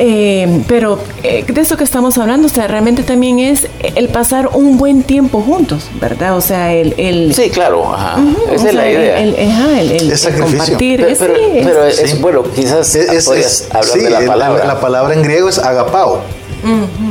Eh, 0.00 0.62
pero 0.68 1.00
eh, 1.24 1.44
de 1.44 1.60
eso 1.60 1.76
que 1.76 1.82
estamos 1.82 2.16
hablando, 2.18 2.46
o 2.46 2.48
sea, 2.48 2.68
realmente 2.68 3.02
también 3.02 3.40
es 3.40 3.66
el 3.96 4.08
pasar 4.08 4.50
un 4.54 4.78
buen 4.78 5.02
tiempo 5.02 5.42
juntos, 5.42 5.88
¿verdad? 6.00 6.36
O 6.36 6.40
sea, 6.40 6.72
el... 6.72 6.94
el 6.98 7.34
sí, 7.34 7.50
claro, 7.50 7.92
ajá. 7.92 8.20
Esa 8.52 8.68
es 8.68 8.74
la 8.74 8.88
idea. 8.88 9.18
El, 9.20 9.50
ajá, 9.50 9.80
el, 9.80 10.12
es 10.12 10.28
compartir. 10.28 11.00
Pero, 11.00 11.18
pero, 11.18 11.34
es, 11.36 11.64
pero 11.64 11.84
es, 11.84 12.20
bueno, 12.20 12.44
quizás 12.44 12.94
es, 12.94 13.68
hablar 13.72 13.98
de 13.98 14.10
la 14.10 14.20
palabra. 14.20 14.64
La, 14.64 14.80
palabra 14.80 15.14
en 15.14 15.22
griego 15.24 15.48
es 15.48 15.58
agapao. 15.58 16.22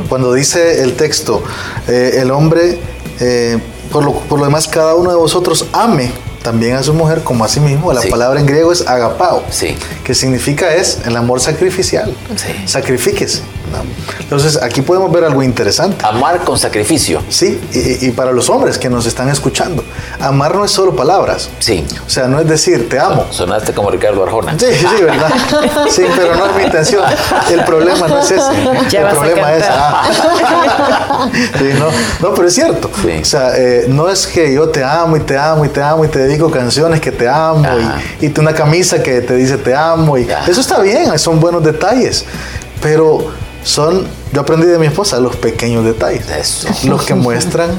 Cuando 0.07 0.33
dice 0.33 0.81
el 0.81 0.93
texto, 0.93 1.43
eh, 1.89 2.19
el 2.21 2.31
hombre 2.31 2.79
por 3.91 4.05
lo, 4.05 4.13
por 4.13 4.39
lo 4.39 4.45
demás, 4.45 4.67
cada 4.67 4.95
uno 4.95 5.09
de 5.09 5.17
vosotros 5.17 5.65
ame 5.73 6.11
también 6.47 6.77
a 6.77 6.83
su 6.83 6.93
mujer 6.93 7.23
como 7.25 7.43
a 7.43 7.49
sí 7.49 7.59
mismo. 7.59 7.91
La 7.91 8.01
palabra 8.03 8.39
en 8.39 8.45
griego 8.45 8.71
es 8.71 8.87
agapao, 8.87 9.43
sí. 9.49 9.75
que 10.05 10.15
significa 10.15 10.73
es 10.73 10.99
el 11.05 11.17
amor 11.17 11.41
sacrificial. 11.41 12.15
Sí. 12.37 12.63
Sacrifíquese. 12.65 13.41
Entonces 14.21 14.57
aquí 14.61 14.81
podemos 14.81 15.11
ver 15.11 15.25
algo 15.25 15.43
interesante. 15.43 16.05
Amar 16.05 16.45
con 16.45 16.57
sacrificio. 16.57 17.21
Sí, 17.27 17.59
y, 17.73 18.11
para 18.11 18.31
los 18.31 18.49
hombres 18.49 18.77
que 18.77 18.89
nos 18.89 19.05
están 19.05 19.27
escuchando, 19.27 19.83
amar 20.21 20.55
no 20.55 20.63
es 20.63 20.71
solo 20.71 20.95
palabras. 20.95 21.49
Sí. 21.59 21.85
O 22.05 22.09
sea, 22.09 22.27
no 22.27 22.39
es 22.39 22.47
decir 22.47 22.87
te 22.87 22.97
amo. 22.97 23.27
Sonaste 23.29 23.73
como 23.73 23.91
Ricardo 23.91 24.23
Arjona. 24.23 24.57
Sí, 24.57 24.67
sí, 24.73 25.03
verdad. 25.03 25.29
Sí, 25.89 26.03
pero 26.15 26.35
no 26.35 26.45
es 26.45 26.55
mi 26.55 26.63
intención. 26.63 27.03
El 27.51 27.63
problema 27.65 28.07
no 28.07 28.19
es 28.19 28.31
ese. 28.31 28.97
el 28.97 29.07
problema 29.07 29.53
es. 29.53 29.65
Ah. 29.67 31.06
Sí, 31.57 31.69
no, 31.77 31.87
no, 32.27 32.35
pero 32.35 32.47
es 32.47 32.53
cierto. 32.53 32.89
O 32.89 33.25
sea, 33.25 33.57
eh, 33.57 33.85
no 33.87 34.09
es 34.09 34.27
que 34.27 34.53
yo 34.53 34.69
te 34.69 34.83
amo 34.83 35.17
y 35.17 35.19
te 35.21 35.37
amo 35.37 35.65
y 35.65 35.69
te 35.69 35.81
amo 35.81 36.05
y 36.05 36.07
te 36.07 36.19
dedico 36.19 36.49
canciones 36.49 36.99
que 37.01 37.11
te 37.11 37.27
amo 37.27 37.63
y, 38.21 38.25
y 38.25 38.39
una 38.39 38.53
camisa 38.53 39.01
que 39.01 39.21
te 39.21 39.35
dice 39.35 39.57
te 39.57 39.75
amo. 39.75 40.17
y 40.17 40.27
Eso 40.47 40.61
está 40.61 40.81
bien, 40.81 41.17
son 41.19 41.39
buenos 41.39 41.63
detalles. 41.63 42.25
Pero 42.81 43.31
son, 43.63 44.07
yo 44.31 44.41
aprendí 44.41 44.67
de 44.67 44.77
mi 44.79 44.87
esposa, 44.87 45.19
los 45.19 45.35
pequeños 45.35 45.83
detalles. 45.83 46.29
Eso. 46.29 46.69
Los 46.87 47.03
que 47.03 47.15
muestran 47.15 47.71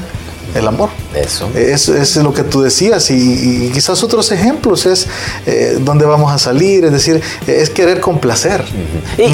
el 0.55 0.67
amor. 0.67 0.89
Eso. 1.15 1.49
Es, 1.55 1.89
es 1.89 2.15
lo 2.17 2.33
que 2.33 2.43
tú 2.43 2.61
decías 2.61 3.09
y, 3.11 3.71
quizás 3.73 4.03
otros 4.03 4.31
ejemplos 4.31 4.85
es 4.85 5.07
eh, 5.45 5.77
dónde 5.79 6.05
vamos 6.05 6.31
a 6.31 6.37
salir, 6.37 6.85
es 6.85 6.91
decir, 6.91 7.21
es 7.47 7.69
querer 7.69 7.99
complacer, 7.99 8.63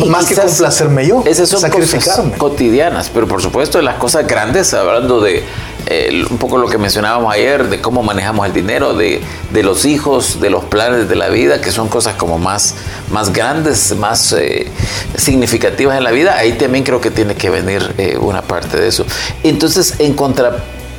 más 0.07 0.25
que 0.25 0.35
complacerme 0.35 1.05
yo, 1.07 1.23
esas 1.25 1.49
son 1.49 1.61
sacrificarme. 1.61 2.23
Cosas 2.23 2.37
cotidianas, 2.39 3.11
pero 3.13 3.27
por 3.27 3.41
supuesto 3.41 3.81
las 3.81 3.95
cosas 3.95 4.27
grandes, 4.27 4.73
hablando 4.73 5.19
de 5.21 5.43
eh, 5.87 6.25
un 6.29 6.37
poco 6.37 6.57
lo 6.57 6.67
que 6.67 6.79
mencionábamos 6.79 7.31
ayer, 7.31 7.69
de 7.69 7.79
cómo 7.79 8.01
manejamos 8.01 8.47
el 8.47 8.53
dinero, 8.53 8.95
de, 8.95 9.21
de, 9.51 9.63
los 9.63 9.85
hijos, 9.85 10.39
de 10.41 10.49
los 10.49 10.63
planes 10.65 11.07
de 11.07 11.15
la 11.15 11.29
vida, 11.29 11.61
que 11.61 11.71
son 11.71 11.89
cosas 11.89 12.15
como 12.15 12.39
más, 12.39 12.73
más 13.11 13.31
grandes, 13.31 13.95
más 13.95 14.33
eh, 14.33 14.67
significativas 15.15 15.97
en 15.97 16.03
la 16.03 16.11
vida, 16.11 16.37
ahí 16.37 16.53
también 16.53 16.83
creo 16.83 17.01
que 17.01 17.11
tiene 17.11 17.35
que 17.35 17.51
venir 17.51 17.93
eh, 17.97 18.17
una 18.17 18.41
parte 18.41 18.77
de 18.77 18.87
eso. 18.87 19.05
Entonces, 19.43 19.95
en 19.99 20.13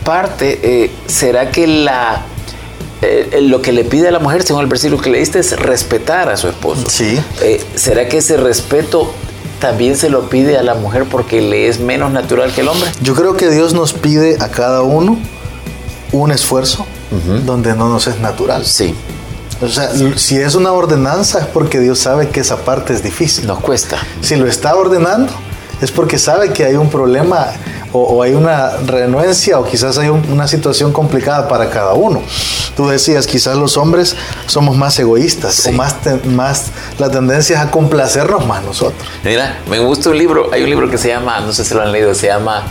contraparte, 0.07 0.91
¿será 1.07 1.51
que 1.51 1.67
la 1.67 2.25
lo 3.43 3.61
que 3.61 3.73
le 3.73 3.85
pide 3.85 4.09
a 4.09 4.11
la 4.11 4.19
mujer, 4.19 4.43
según 4.43 4.63
el 4.63 4.69
versículo 4.69 5.01
que 5.01 5.11
leíste, 5.11 5.39
es 5.39 5.57
respetar 5.59 6.29
a 6.29 6.37
su 6.37 6.49
esposo. 6.49 6.85
Sí. 6.89 7.21
¿Será 7.75 8.09
que 8.09 8.19
ese 8.19 8.37
respeto 8.37 9.13
también 9.61 9.97
se 9.97 10.09
lo 10.09 10.29
pide 10.29 10.59
a 10.59 10.63
la 10.63 10.75
mujer 10.75 11.05
porque 11.05 11.41
le 11.41 11.69
es 11.69 11.79
menos 11.79 12.11
natural 12.11 12.53
que 12.53 12.63
el 12.63 12.69
hombre? 12.69 12.91
Yo 13.03 13.15
creo 13.15 13.37
que 13.37 13.51
Dios 13.51 13.75
nos 13.75 13.93
pide 13.93 14.39
a 14.41 14.49
cada 14.49 14.83
uno 14.83 15.19
un 16.13 16.33
esfuerzo 16.33 16.87
donde 17.45 17.75
no 17.75 17.89
nos 17.89 18.07
es 18.07 18.19
natural. 18.21 18.65
Sí. 18.65 18.95
O 19.61 19.69
sea, 19.69 19.91
si 20.17 20.37
es 20.37 20.55
una 20.55 20.73
ordenanza 20.73 21.41
es 21.41 21.47
porque 21.47 21.79
Dios 21.81 21.99
sabe 21.99 22.29
que 22.29 22.41
esa 22.41 22.57
parte 22.59 22.93
es 22.93 23.03
difícil. 23.03 23.47
Nos 23.47 23.61
cuesta. 23.61 23.99
Si 24.21 24.37
lo 24.37 24.47
está 24.47 24.75
ordenando 24.75 25.33
es 25.81 25.91
porque 25.91 26.19
sabe 26.19 26.53
que 26.53 26.65
hay 26.65 26.75
un 26.75 26.91
problema 26.91 27.49
o, 27.97 28.23
hay 28.23 28.35
una 28.35 28.77
renuencia 28.79 29.59
o 29.59 29.65
quizás 29.65 29.99
hay 29.99 30.09
una 30.09 30.49
situación 30.49 30.93
complicada 30.93 31.49
para 31.49 31.71
cada 31.71 31.95
uno. 31.95 32.23
Tú 32.77 32.89
decías, 32.89 33.27
quizás 33.27 33.57
los 33.57 33.77
hombres 33.77 34.17
somos 34.47 34.77
más 34.77 34.99
egoístas 34.99 35.67
o 35.67 35.73
más, 35.73 35.97
más 36.25 36.67
la 36.99 37.11
tendencia 37.11 37.57
es 37.57 37.63
a 37.63 37.71
complacernos 37.71 38.47
más 38.47 38.63
nosotros. 38.63 39.09
Mira, 39.25 39.59
me 39.69 39.79
gusta 39.79 40.11
un 40.11 40.19
libro, 40.19 40.51
hay 40.53 40.63
un 40.63 40.71
libro 40.71 40.91
que 40.91 40.99
se 40.99 41.09
llama, 41.09 41.41
no 41.41 41.53
sé 41.53 41.65
si 41.65 41.75
lo 41.75 41.83
han 41.83 41.93
leído, 41.93 42.15
se 42.15 42.27
llama 42.27 42.65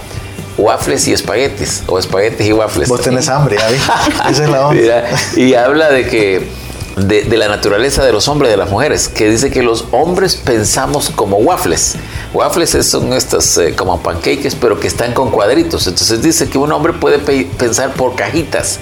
waffles 0.58 1.08
y 1.08 1.14
espaguetis 1.14 1.84
o 1.88 2.00
espaguetis 2.00 2.48
y 2.48 2.54
waffles. 2.54 2.88
Vos 2.88 3.02
tenés 3.02 3.30
hambre, 3.30 3.58
Esa 4.30 4.44
es 4.44 4.50
la 4.50 4.68
onda. 4.68 5.04
y 5.36 5.54
habla 5.54 5.90
de 5.90 6.08
que 6.08 6.65
de, 6.96 7.38
la 7.38 7.48
naturaleza 7.48 8.06
de 8.06 8.12
los 8.12 8.28
hombres 8.28 8.50
y 8.50 8.52
de 8.52 8.58
las 8.58 8.70
mujeres, 8.70 9.10
que 9.10 9.30
dice 9.30 9.52
que 9.52 9.62
los 9.62 9.86
hombres 9.92 10.36
pensamos 10.38 11.10
como 11.10 11.38
waffles. 11.38 11.96
Waffles 12.34 12.78
son 12.88 13.14
estas 13.14 13.58
eh, 13.58 13.76
como 13.76 14.02
pancakes, 14.02 14.56
pero 14.60 14.80
que 14.80 14.88
están 14.88 15.14
con 15.14 15.30
cuadritos. 15.30 15.88
Entonces 15.88 16.22
dice 16.22 16.50
que 16.50 16.58
un 16.58 16.72
hombre 16.72 16.94
puede 16.94 17.20
pensar 17.20 17.94
por 17.94 18.16
cajitas. 18.16 18.80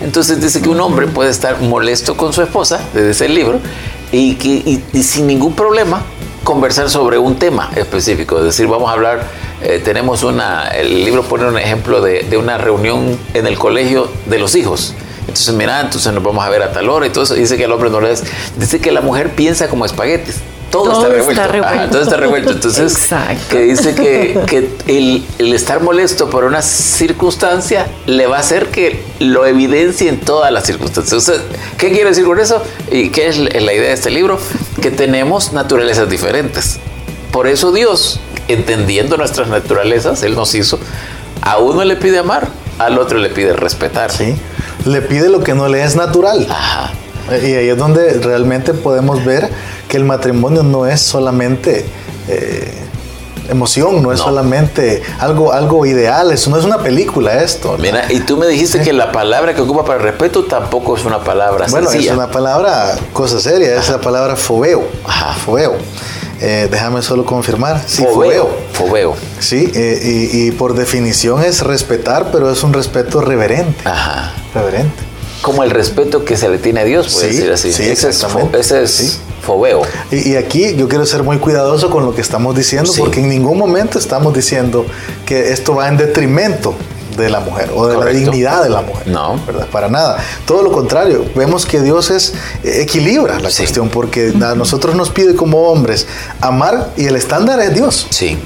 Entonces 0.00 0.40
dice 0.40 0.62
que 0.62 0.68
un 0.68 0.80
hombre 0.80 1.08
puede 1.08 1.30
estar 1.30 1.60
molesto 1.60 2.16
con 2.16 2.32
su 2.32 2.42
esposa, 2.42 2.80
desde 2.94 3.26
el 3.26 3.34
libro, 3.34 3.60
y, 4.12 4.36
que, 4.36 5.02
sin 5.02 5.26
ningún 5.26 5.54
problema 5.54 6.02
conversar 6.44 6.88
sobre 6.88 7.18
un 7.18 7.36
tema 7.36 7.70
específico. 7.76 8.38
Es 8.38 8.44
decir, 8.44 8.66
vamos 8.66 8.88
a 8.88 8.92
hablar, 8.94 9.28
eh, 9.60 9.80
tenemos 9.84 10.22
una, 10.22 10.68
el 10.68 11.04
libro 11.04 11.22
pone 11.24 11.46
un 11.46 11.58
ejemplo 11.58 12.00
de, 12.00 12.22
de 12.22 12.36
una 12.38 12.56
reunión 12.56 13.18
en 13.34 13.46
el 13.46 13.58
colegio 13.58 14.08
de 14.26 14.38
los 14.38 14.54
hijos. 14.54 14.94
Entonces, 15.30 15.54
mira, 15.54 15.80
entonces 15.80 16.12
nos 16.12 16.24
vamos 16.24 16.44
a 16.44 16.50
ver 16.50 16.60
a 16.60 16.72
tal 16.72 16.88
hora 16.88 17.06
y 17.06 17.10
todo 17.10 17.22
eso. 17.22 17.34
Dice 17.34 17.56
que 17.56 17.64
el 17.64 17.72
hombre 17.72 17.88
no 17.88 18.00
le 18.00 18.10
es. 18.10 18.24
Dice 18.56 18.80
que 18.80 18.90
la 18.90 19.00
mujer 19.00 19.30
piensa 19.30 19.68
como 19.68 19.86
espaguetis. 19.86 20.36
Todo, 20.72 20.92
está 20.92 21.46
revuelto. 21.48 21.90
todo 21.90 22.02
está 22.02 22.16
revuelto. 22.16 22.50
Entonces, 22.50 23.08
que 23.48 23.60
dice 23.60 23.94
que, 23.94 25.24
el, 25.38 25.54
estar 25.54 25.82
molesto 25.82 26.30
por 26.30 26.44
una 26.44 26.62
circunstancia 26.62 27.86
le 28.06 28.26
va 28.26 28.38
a 28.38 28.40
hacer 28.40 28.70
que 28.70 29.04
lo 29.20 29.46
evidencie 29.46 30.08
en 30.08 30.20
todas 30.20 30.52
las 30.52 30.64
circunstancias. 30.64 31.42
¿Qué 31.78 31.90
quiere 31.92 32.10
decir 32.10 32.24
con 32.24 32.40
eso? 32.40 32.62
¿Y 32.90 33.10
qué 33.10 33.28
es 33.28 33.38
la 33.38 33.72
idea 33.72 33.88
de 33.88 33.92
este 33.92 34.10
libro? 34.10 34.38
Que 34.82 34.90
tenemos 34.90 35.52
naturalezas 35.52 36.08
diferentes. 36.08 36.78
Por 37.32 37.46
eso 37.46 37.70
Dios, 37.72 38.20
entendiendo 38.48 39.16
nuestras 39.16 39.48
naturalezas, 39.48 40.24
Él 40.24 40.34
nos 40.34 40.54
hizo, 40.56 40.80
a 41.40 41.58
uno 41.58 41.84
le 41.84 41.96
pide 41.96 42.18
amar, 42.18 42.48
al 42.78 42.98
otro 42.98 43.18
le 43.18 43.28
pide 43.30 43.54
respetar. 43.54 44.10
Sí 44.10 44.34
le 44.84 45.02
pide 45.02 45.28
lo 45.28 45.42
que 45.42 45.54
no 45.54 45.68
le 45.68 45.82
es 45.82 45.96
natural. 45.96 46.46
Y 47.30 47.54
ahí 47.54 47.68
es 47.68 47.76
donde 47.76 48.14
realmente 48.14 48.74
podemos 48.74 49.24
ver 49.24 49.48
que 49.88 49.96
el 49.96 50.04
matrimonio 50.04 50.62
no 50.62 50.86
es 50.86 51.00
solamente 51.00 51.84
eh, 52.28 52.72
emoción, 53.48 54.02
no 54.02 54.12
es 54.12 54.20
solamente 54.20 55.02
algo, 55.18 55.52
algo 55.52 55.84
ideal, 55.86 56.30
eso 56.32 56.50
no 56.50 56.58
es 56.58 56.64
una 56.64 56.78
película 56.78 57.42
esto. 57.42 57.76
Mira, 57.78 58.10
y 58.10 58.20
tú 58.20 58.36
me 58.36 58.46
dijiste 58.46 58.80
que 58.80 58.92
la 58.92 59.12
palabra 59.12 59.54
que 59.54 59.60
ocupa 59.60 59.84
para 59.84 59.98
el 59.98 60.04
respeto 60.04 60.44
tampoco 60.44 60.96
es 60.96 61.04
una 61.04 61.18
palabra 61.20 61.66
bueno, 61.68 61.90
es 61.90 62.10
una 62.10 62.30
palabra, 62.30 62.96
cosa 63.12 63.40
seria, 63.40 63.76
es 63.76 63.88
la 63.88 64.00
palabra 64.00 64.36
fobeo. 64.36 64.84
Ajá. 65.04 65.34
Fobeo. 65.34 65.76
Eh, 66.40 66.68
déjame 66.70 67.02
solo 67.02 67.26
confirmar. 67.26 67.82
Sí, 67.86 68.04
fobeo. 68.04 68.48
Fobeo. 68.72 69.14
Sí, 69.40 69.70
eh, 69.74 70.30
y, 70.32 70.50
por 70.52 70.74
definición 70.74 71.44
es 71.44 71.60
respetar, 71.62 72.30
pero 72.32 72.50
es 72.50 72.62
un 72.62 72.72
respeto 72.72 73.20
reverente. 73.20 73.86
Ajá. 73.86 74.32
Reverente. 74.54 75.04
Como 75.42 75.62
el 75.62 75.70
respeto 75.70 76.24
que 76.24 76.36
se 76.36 76.48
le 76.48 76.58
tiene 76.58 76.80
a 76.80 76.84
Dios, 76.84 77.14
puede 77.14 77.28
decir 77.28 77.50
así. 77.50 77.72
Sí, 77.72 77.84
exactamente. 77.84 78.60
ese 78.60 78.82
es 78.82 79.20
fobeo. 79.40 79.82
Y, 80.10 80.36
aquí 80.36 80.76
yo 80.76 80.88
quiero 80.88 81.06
ser 81.06 81.22
muy 81.22 81.38
cuidadoso 81.38 81.90
con 81.90 82.04
lo 82.04 82.14
que 82.14 82.20
estamos 82.20 82.54
diciendo, 82.54 82.92
porque 82.98 83.20
en 83.20 83.28
ningún 83.30 83.56
momento 83.56 83.98
estamos 83.98 84.34
diciendo 84.34 84.84
que 85.24 85.52
esto 85.52 85.74
va 85.74 85.88
en 85.88 85.96
detrimento 85.96 86.74
de 87.16 87.28
la 87.28 87.40
mujer 87.40 87.70
o 87.74 87.86
de 87.86 87.96
la 87.96 88.06
dignidad 88.06 88.62
de 88.62 88.70
la 88.70 88.82
mujer. 88.82 89.08
No. 89.08 89.40
¿verdad? 89.46 89.66
Para 89.68 89.88
nada. 89.88 90.18
Todo 90.46 90.62
lo 90.62 90.72
contrario. 90.72 91.24
Vemos 91.34 91.66
que 91.66 91.80
Dios 91.80 92.10
es 92.10 92.34
eh, 92.62 92.82
equilibra 92.82 93.38
la 93.40 93.50
cuestión 93.50 93.88
porque 93.88 94.32
a 94.42 94.54
nosotros 94.54 94.94
nos 94.94 95.10
pide 95.10 95.34
como 95.34 95.68
hombres 95.68 96.06
amar 96.40 96.90
y 96.96 97.06
el 97.06 97.16
estándar 97.16 97.60
es 97.60 97.74
Dios. 97.74 98.06
Sí. 98.10 98.38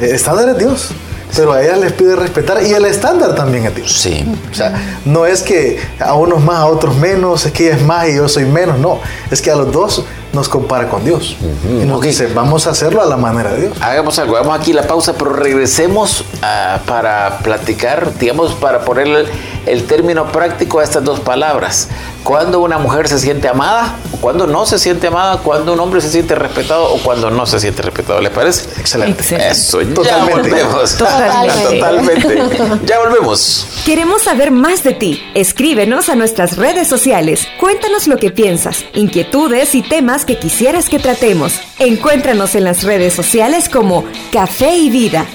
El 0.00 0.10
estándar 0.10 0.48
es 0.50 0.58
Dios. 0.58 0.90
Pero 1.34 1.52
a 1.52 1.62
ella 1.62 1.76
les 1.76 1.92
pide 1.92 2.16
respetar 2.16 2.62
y 2.62 2.72
el 2.72 2.84
estándar 2.84 3.34
también 3.34 3.66
es 3.66 3.74
Dios. 3.74 3.92
Sí. 3.92 4.24
O 4.50 4.54
sea, 4.54 5.00
no 5.04 5.26
es 5.26 5.42
que 5.42 5.78
a 5.98 6.14
unos 6.14 6.42
más, 6.42 6.58
a 6.58 6.66
otros 6.66 6.96
menos, 6.96 7.44
es 7.46 7.52
que 7.52 7.66
ella 7.66 7.76
es 7.76 7.82
más 7.82 8.08
y 8.08 8.16
yo 8.16 8.28
soy 8.28 8.44
menos, 8.44 8.78
no. 8.78 9.00
Es 9.30 9.42
que 9.42 9.50
a 9.50 9.56
los 9.56 9.72
dos 9.72 10.04
nos 10.32 10.48
compara 10.48 10.88
con 10.88 11.04
Dios. 11.04 11.36
Y 11.64 11.84
nos 11.84 12.00
dice, 12.00 12.26
vamos 12.28 12.66
a 12.66 12.70
hacerlo 12.70 13.02
a 13.02 13.06
la 13.06 13.16
manera 13.16 13.52
de 13.52 13.62
Dios. 13.62 13.76
Hagamos 13.80 14.18
algo, 14.18 14.36
hagamos 14.36 14.58
aquí 14.58 14.72
la 14.72 14.86
pausa, 14.86 15.14
pero 15.14 15.32
regresemos 15.32 16.24
ah, 16.42 16.80
para 16.86 17.38
platicar, 17.38 18.16
digamos, 18.18 18.54
para 18.54 18.84
poner 18.84 19.26
el, 19.66 19.84
término 19.84 20.30
práctico 20.32 20.80
a 20.80 20.84
estas 20.84 21.04
dos 21.04 21.20
palabras. 21.20 21.88
Cuando 22.24 22.60
una 22.60 22.78
mujer 22.78 23.08
se 23.08 23.18
siente 23.18 23.48
amada, 23.48 23.96
o 24.12 24.16
cuando 24.16 24.46
no 24.46 24.66
se 24.66 24.78
siente 24.78 25.06
amada, 25.06 25.38
cuando 25.38 25.72
un 25.72 25.80
hombre 25.80 26.00
se 26.00 26.10
siente 26.10 26.34
respetado 26.34 26.92
o 26.92 26.98
cuando 26.98 27.30
no 27.30 27.46
se 27.46 27.60
siente 27.60 27.82
respetado, 27.82 28.20
¿les 28.20 28.32
parece? 28.32 28.68
Excelente. 28.80 29.22
Eso, 29.48 29.78
Totalmente. 29.78 30.50
ya 30.50 30.66
volvemos. 30.66 30.96
Totalmente. 30.96 31.78
Totalmente. 31.78 32.56
Ya 32.86 32.98
volvemos. 32.98 33.66
Queremos 33.84 34.22
saber 34.22 34.50
más 34.50 34.84
de 34.84 34.92
ti. 34.92 35.22
Escríbenos 35.34 36.08
a 36.08 36.14
nuestras 36.14 36.56
redes 36.56 36.88
sociales. 36.88 37.46
Cuéntanos 37.58 38.06
lo 38.06 38.16
que 38.16 38.30
piensas, 38.30 38.84
inquietudes 38.94 39.74
y 39.74 39.82
temas 39.82 40.24
que 40.24 40.38
quisieras 40.38 40.88
que 40.88 40.98
tratemos. 40.98 41.54
Encuéntranos 41.78 42.54
en 42.54 42.64
las 42.64 42.82
redes 42.82 43.14
sociales 43.14 43.68
como 43.68 44.04
Café 44.32 44.76
y 44.76 44.90
Vida. 44.90 45.26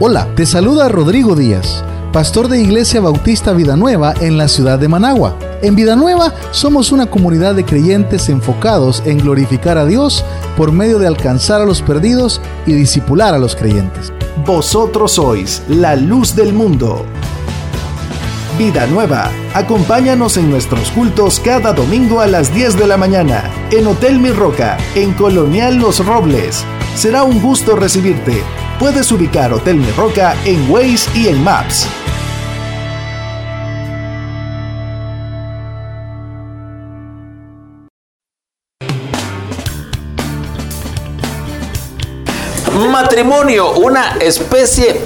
Hola, 0.00 0.28
te 0.36 0.46
saluda 0.46 0.88
Rodrigo 0.88 1.34
Díaz, 1.34 1.82
pastor 2.12 2.48
de 2.48 2.60
Iglesia 2.60 3.00
Bautista 3.00 3.52
Vida 3.52 3.76
Nueva 3.76 4.14
en 4.20 4.38
la 4.38 4.48
ciudad 4.48 4.78
de 4.78 4.88
Managua. 4.88 5.36
En 5.62 5.74
Vida 5.76 5.94
Nueva 5.96 6.32
somos 6.50 6.92
una 6.92 7.06
comunidad 7.06 7.54
de 7.54 7.64
creyentes 7.64 8.28
enfocados 8.28 9.02
en 9.04 9.18
glorificar 9.18 9.76
a 9.78 9.84
Dios 9.84 10.24
por 10.56 10.72
medio 10.72 10.98
de 10.98 11.06
alcanzar 11.06 11.60
a 11.60 11.66
los 11.66 11.82
perdidos 11.82 12.40
y 12.66 12.72
disipular 12.72 13.34
a 13.34 13.38
los 13.38 13.54
creyentes. 13.54 14.12
Vosotros 14.46 15.12
sois 15.12 15.62
la 15.68 15.96
luz 15.96 16.34
del 16.34 16.52
mundo. 16.52 17.04
Vida 18.58 18.88
Nueva. 18.88 19.30
Acompáñanos 19.54 20.36
en 20.36 20.50
nuestros 20.50 20.90
cultos 20.90 21.38
cada 21.38 21.72
domingo 21.72 22.20
a 22.20 22.26
las 22.26 22.52
10 22.52 22.76
de 22.76 22.88
la 22.88 22.96
mañana 22.96 23.48
en 23.70 23.86
Hotel 23.86 24.18
Mi 24.18 24.32
Roca, 24.32 24.76
en 24.96 25.14
Colonial 25.14 25.76
Los 25.76 26.04
Robles. 26.04 26.64
Será 26.96 27.22
un 27.22 27.40
gusto 27.40 27.76
recibirte. 27.76 28.42
Puedes 28.80 29.12
ubicar 29.12 29.52
Hotel 29.52 29.76
Mi 29.76 29.88
Roca 29.92 30.34
en 30.44 30.68
Waze 30.68 31.08
y 31.16 31.28
en 31.28 31.44
Maps. 31.44 31.86
Matrimonio, 42.90 43.74
una 43.78 44.16
especie 44.20 45.00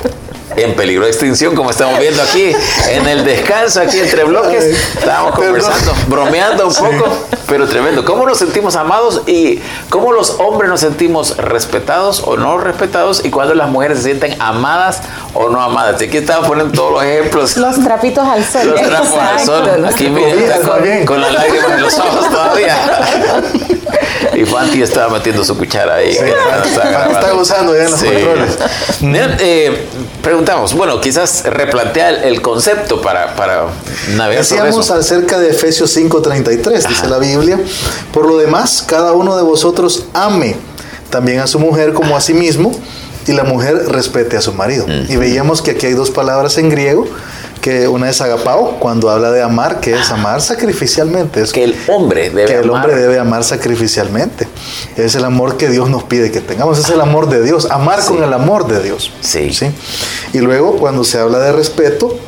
en 0.56 0.74
peligro 0.74 1.04
de 1.04 1.10
extinción, 1.10 1.54
como 1.54 1.70
estamos 1.70 1.98
viendo 1.98 2.22
aquí, 2.22 2.54
en 2.90 3.06
el 3.08 3.24
descanso, 3.24 3.80
aquí 3.80 3.98
entre 3.98 4.24
bloques. 4.24 4.64
Estábamos 4.96 5.34
conversando, 5.34 5.94
bromeando 6.08 6.66
un 6.68 6.74
poco, 6.74 7.26
pero 7.48 7.66
tremendo. 7.66 8.04
¿Cómo 8.04 8.26
nos 8.26 8.38
sentimos 8.38 8.76
amados 8.76 9.22
y 9.26 9.60
cómo 9.88 10.12
los 10.12 10.36
hombres 10.38 10.70
nos 10.70 10.80
sentimos 10.80 11.36
respetados 11.36 12.22
o 12.24 12.36
no 12.36 12.58
respetados 12.58 13.24
y 13.24 13.30
cuando 13.30 13.54
las 13.54 13.68
mujeres 13.68 13.98
se 13.98 14.04
sienten 14.04 14.40
amadas 14.40 15.00
o 15.34 15.48
no 15.48 15.60
amadas? 15.60 16.00
Aquí 16.00 16.16
estamos 16.16 16.46
poniendo 16.48 16.72
todos 16.72 16.92
los 16.92 17.04
ejemplos. 17.04 17.56
Los 17.56 17.82
trapitos 17.82 18.26
al 18.26 18.44
sol. 18.44 18.70
Los 18.70 18.82
trapos 18.82 19.18
al 19.18 19.40
sol. 19.40 19.84
Aquí 19.84 20.08
miren, 20.08 20.50
con, 20.62 21.06
con 21.06 21.20
las 21.20 21.32
lágrimas 21.32 21.70
en 21.72 21.82
los 21.82 21.98
ojos 21.98 22.30
todavía. 22.30 22.76
Y 24.34 24.44
Fanti 24.44 24.82
estaba 24.82 25.12
metiendo 25.12 25.44
su 25.44 25.56
cuchara 25.56 25.96
ahí. 25.96 26.10
está, 26.10 27.32
gozando 27.32 27.74
ya 27.76 27.84
en 27.84 27.90
los 27.90 28.02
controles. 28.02 28.58
Eh, 29.40 29.86
preguntamos, 30.22 30.74
bueno, 30.74 31.00
quizás 31.00 31.44
replantear 31.44 32.24
el 32.24 32.40
concepto 32.40 33.00
para, 33.00 33.34
para 33.34 33.66
navegar 34.14 34.44
Decíamos 34.44 34.90
acerca 34.90 35.38
de 35.38 35.50
Efesios 35.50 35.96
5:33, 35.96 36.88
dice 36.88 37.08
la 37.08 37.18
Biblia. 37.18 37.58
Por 38.12 38.26
lo 38.26 38.38
demás, 38.38 38.84
cada 38.86 39.12
uno 39.12 39.36
de 39.36 39.42
vosotros 39.42 40.06
ame 40.14 40.56
también 41.10 41.40
a 41.40 41.46
su 41.46 41.58
mujer 41.58 41.92
como 41.92 42.16
a 42.16 42.20
sí 42.20 42.32
mismo 42.32 42.72
y 43.26 43.32
la 43.32 43.44
mujer 43.44 43.76
respete 43.88 44.36
a 44.36 44.40
su 44.40 44.52
marido. 44.54 44.86
Y 45.08 45.16
veíamos 45.16 45.62
que 45.62 45.72
aquí 45.72 45.86
hay 45.86 45.94
dos 45.94 46.10
palabras 46.10 46.58
en 46.58 46.70
griego 46.70 47.06
que 47.62 47.86
una 47.86 48.10
es 48.10 48.20
agapao, 48.20 48.78
cuando 48.80 49.08
habla 49.08 49.30
de 49.30 49.40
amar, 49.40 49.78
que 49.78 49.94
es 49.94 50.10
amar 50.10 50.42
sacrificialmente. 50.42 51.40
Es 51.40 51.52
que 51.52 51.62
el 51.62 51.76
hombre 51.88 52.28
debe 52.28 52.46
que 52.46 52.58
el 52.58 52.68
hombre 52.68 52.94
debe 52.96 53.20
amar 53.20 53.44
sacrificialmente. 53.44 54.48
Es 54.96 55.14
el 55.14 55.24
amor 55.24 55.56
que 55.56 55.68
Dios 55.68 55.88
nos 55.88 56.02
pide 56.02 56.32
que 56.32 56.40
tengamos, 56.40 56.78
es 56.80 56.90
el 56.90 57.00
amor 57.00 57.28
de 57.28 57.40
Dios, 57.42 57.70
amar 57.70 58.04
con 58.04 58.22
el 58.22 58.32
amor 58.32 58.66
de 58.66 58.82
Dios. 58.82 59.12
Sí. 59.20 59.54
sí. 59.54 59.70
Y 60.32 60.38
luego 60.38 60.76
cuando 60.76 61.04
se 61.04 61.20
habla 61.20 61.38
de 61.38 61.52
respeto 61.52 62.18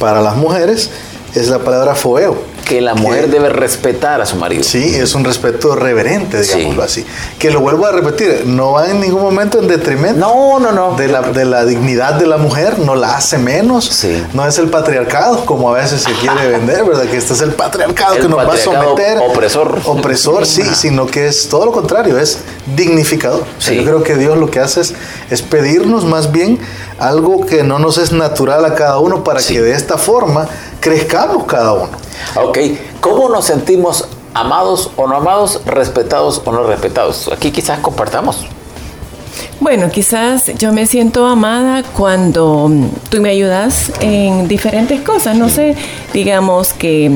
para 0.00 0.20
las 0.20 0.36
mujeres, 0.36 0.90
es 1.36 1.48
la 1.48 1.60
palabra 1.60 1.94
foeo 1.94 2.53
que 2.64 2.80
la 2.80 2.94
mujer 2.94 3.28
debe 3.28 3.48
respetar 3.48 4.20
a 4.20 4.26
su 4.26 4.36
marido. 4.36 4.64
Sí, 4.64 4.94
es 4.94 5.14
un 5.14 5.24
respeto 5.24 5.76
reverente, 5.76 6.40
digámoslo 6.40 6.82
así. 6.82 7.04
Que 7.38 7.50
lo 7.50 7.60
vuelvo 7.60 7.86
a 7.86 7.92
repetir, 7.92 8.44
no 8.46 8.72
va 8.72 8.90
en 8.90 9.00
ningún 9.00 9.22
momento 9.22 9.58
en 9.58 9.68
detrimento. 9.68 10.18
No, 10.18 10.58
no, 10.58 10.72
no. 10.72 10.96
De 10.96 11.08
la, 11.08 11.22
de 11.22 11.44
la 11.44 11.64
dignidad 11.64 12.14
de 12.14 12.26
la 12.26 12.36
mujer, 12.36 12.78
no 12.78 12.94
la 12.94 13.16
hace 13.16 13.38
menos. 13.38 13.84
Sí. 13.84 14.24
No 14.32 14.46
es 14.46 14.58
el 14.58 14.68
patriarcado, 14.68 15.44
como 15.44 15.70
a 15.70 15.74
veces 15.74 16.02
se 16.02 16.12
quiere 16.12 16.48
vender, 16.50 16.84
¿verdad? 16.84 17.04
Que 17.04 17.16
este 17.16 17.34
es 17.34 17.40
el 17.40 17.52
patriarcado 17.52 18.16
que 18.16 18.28
nos 18.28 18.38
va 18.38 18.54
a 18.54 18.56
someter. 18.56 19.18
Opresor. 19.18 19.80
Opresor, 19.84 20.46
sí, 20.46 20.62
sino 20.74 21.06
que 21.06 21.28
es 21.28 21.48
todo 21.48 21.66
lo 21.66 21.72
contrario, 21.72 22.18
es 22.18 22.38
dignificador. 22.74 23.44
Sí. 23.58 23.76
Yo 23.76 23.84
creo 23.84 24.02
que 24.02 24.16
Dios 24.16 24.38
lo 24.38 24.50
que 24.50 24.60
hace 24.60 24.80
es, 24.80 24.94
es 25.30 25.42
pedirnos 25.42 26.04
más 26.04 26.32
bien 26.32 26.58
algo 26.98 27.44
que 27.46 27.62
no 27.62 27.78
nos 27.78 27.98
es 27.98 28.12
natural 28.12 28.64
a 28.64 28.74
cada 28.74 28.98
uno 28.98 29.24
para 29.24 29.40
que 29.40 29.60
de 29.60 29.72
esta 29.72 29.98
forma 29.98 30.46
crezcamos 30.80 31.44
cada 31.44 31.72
uno. 31.72 31.90
Ok, 32.36 32.58
¿cómo 33.00 33.28
nos 33.28 33.46
sentimos 33.46 34.06
amados 34.32 34.90
o 34.96 35.06
no 35.06 35.16
amados, 35.16 35.60
respetados 35.66 36.42
o 36.44 36.52
no 36.52 36.64
respetados? 36.64 37.30
Aquí 37.32 37.50
quizás 37.50 37.80
compartamos. 37.80 38.46
Bueno, 39.60 39.90
quizás 39.90 40.52
yo 40.58 40.72
me 40.72 40.86
siento 40.86 41.26
amada 41.26 41.82
cuando 41.82 42.70
tú 43.08 43.20
me 43.20 43.30
ayudas 43.30 43.92
en 44.00 44.46
diferentes 44.48 45.00
cosas. 45.00 45.36
No 45.36 45.48
sé, 45.48 45.76
digamos 46.12 46.72
que, 46.72 47.10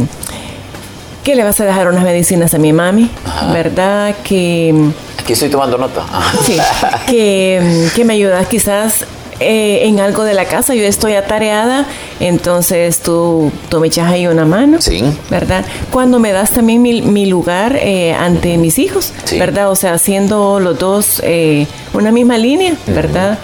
que 1.25 1.35
le 1.35 1.45
vas 1.45 1.61
a 1.61 1.65
dejar 1.65 1.89
unas 1.89 2.05
medicinas 2.05 2.55
a 2.55 2.59
mi 2.59 2.73
mami, 2.73 3.11
¿verdad? 3.53 4.15
Que... 4.25 4.93
Aquí 5.19 5.33
estoy 5.35 5.51
tomando 5.51 5.79
nota. 5.79 6.05
Sí, 6.43 6.57
que, 7.07 7.91
que 7.95 8.05
me 8.05 8.15
ayudas 8.15 8.47
quizás 8.47 9.05
eh, 9.41 9.87
en 9.87 10.01
algo 10.01 10.25
de 10.25 10.35
la 10.35 10.45
casa, 10.45 10.75
yo 10.75 10.85
estoy 10.85 11.15
atareada, 11.15 11.87
entonces 12.21 13.01
tú, 13.01 13.53
tú 13.69 13.81
me 13.81 13.87
echas 13.87 14.11
ahí 14.11 14.27
una 14.27 14.45
mano, 14.45 14.81
sí. 14.81 15.05
¿verdad? 15.31 15.65
Cuando 15.91 16.19
me 16.19 16.33
das 16.33 16.51
también 16.51 16.83
mi, 16.83 17.03
mi 17.03 17.27
lugar 17.27 17.79
eh, 17.81 18.13
ante 18.15 18.57
mis 18.59 18.79
hijos, 18.79 19.13
¿verdad? 19.39 19.71
O 19.71 19.77
sea, 19.77 19.95
haciendo 19.95 20.61
los 20.61 20.79
dos 20.79 21.21
eh, 21.25 21.67
una 21.93 22.11
misma 22.11 22.39
línea, 22.39 22.75
¿verdad? 22.87 23.39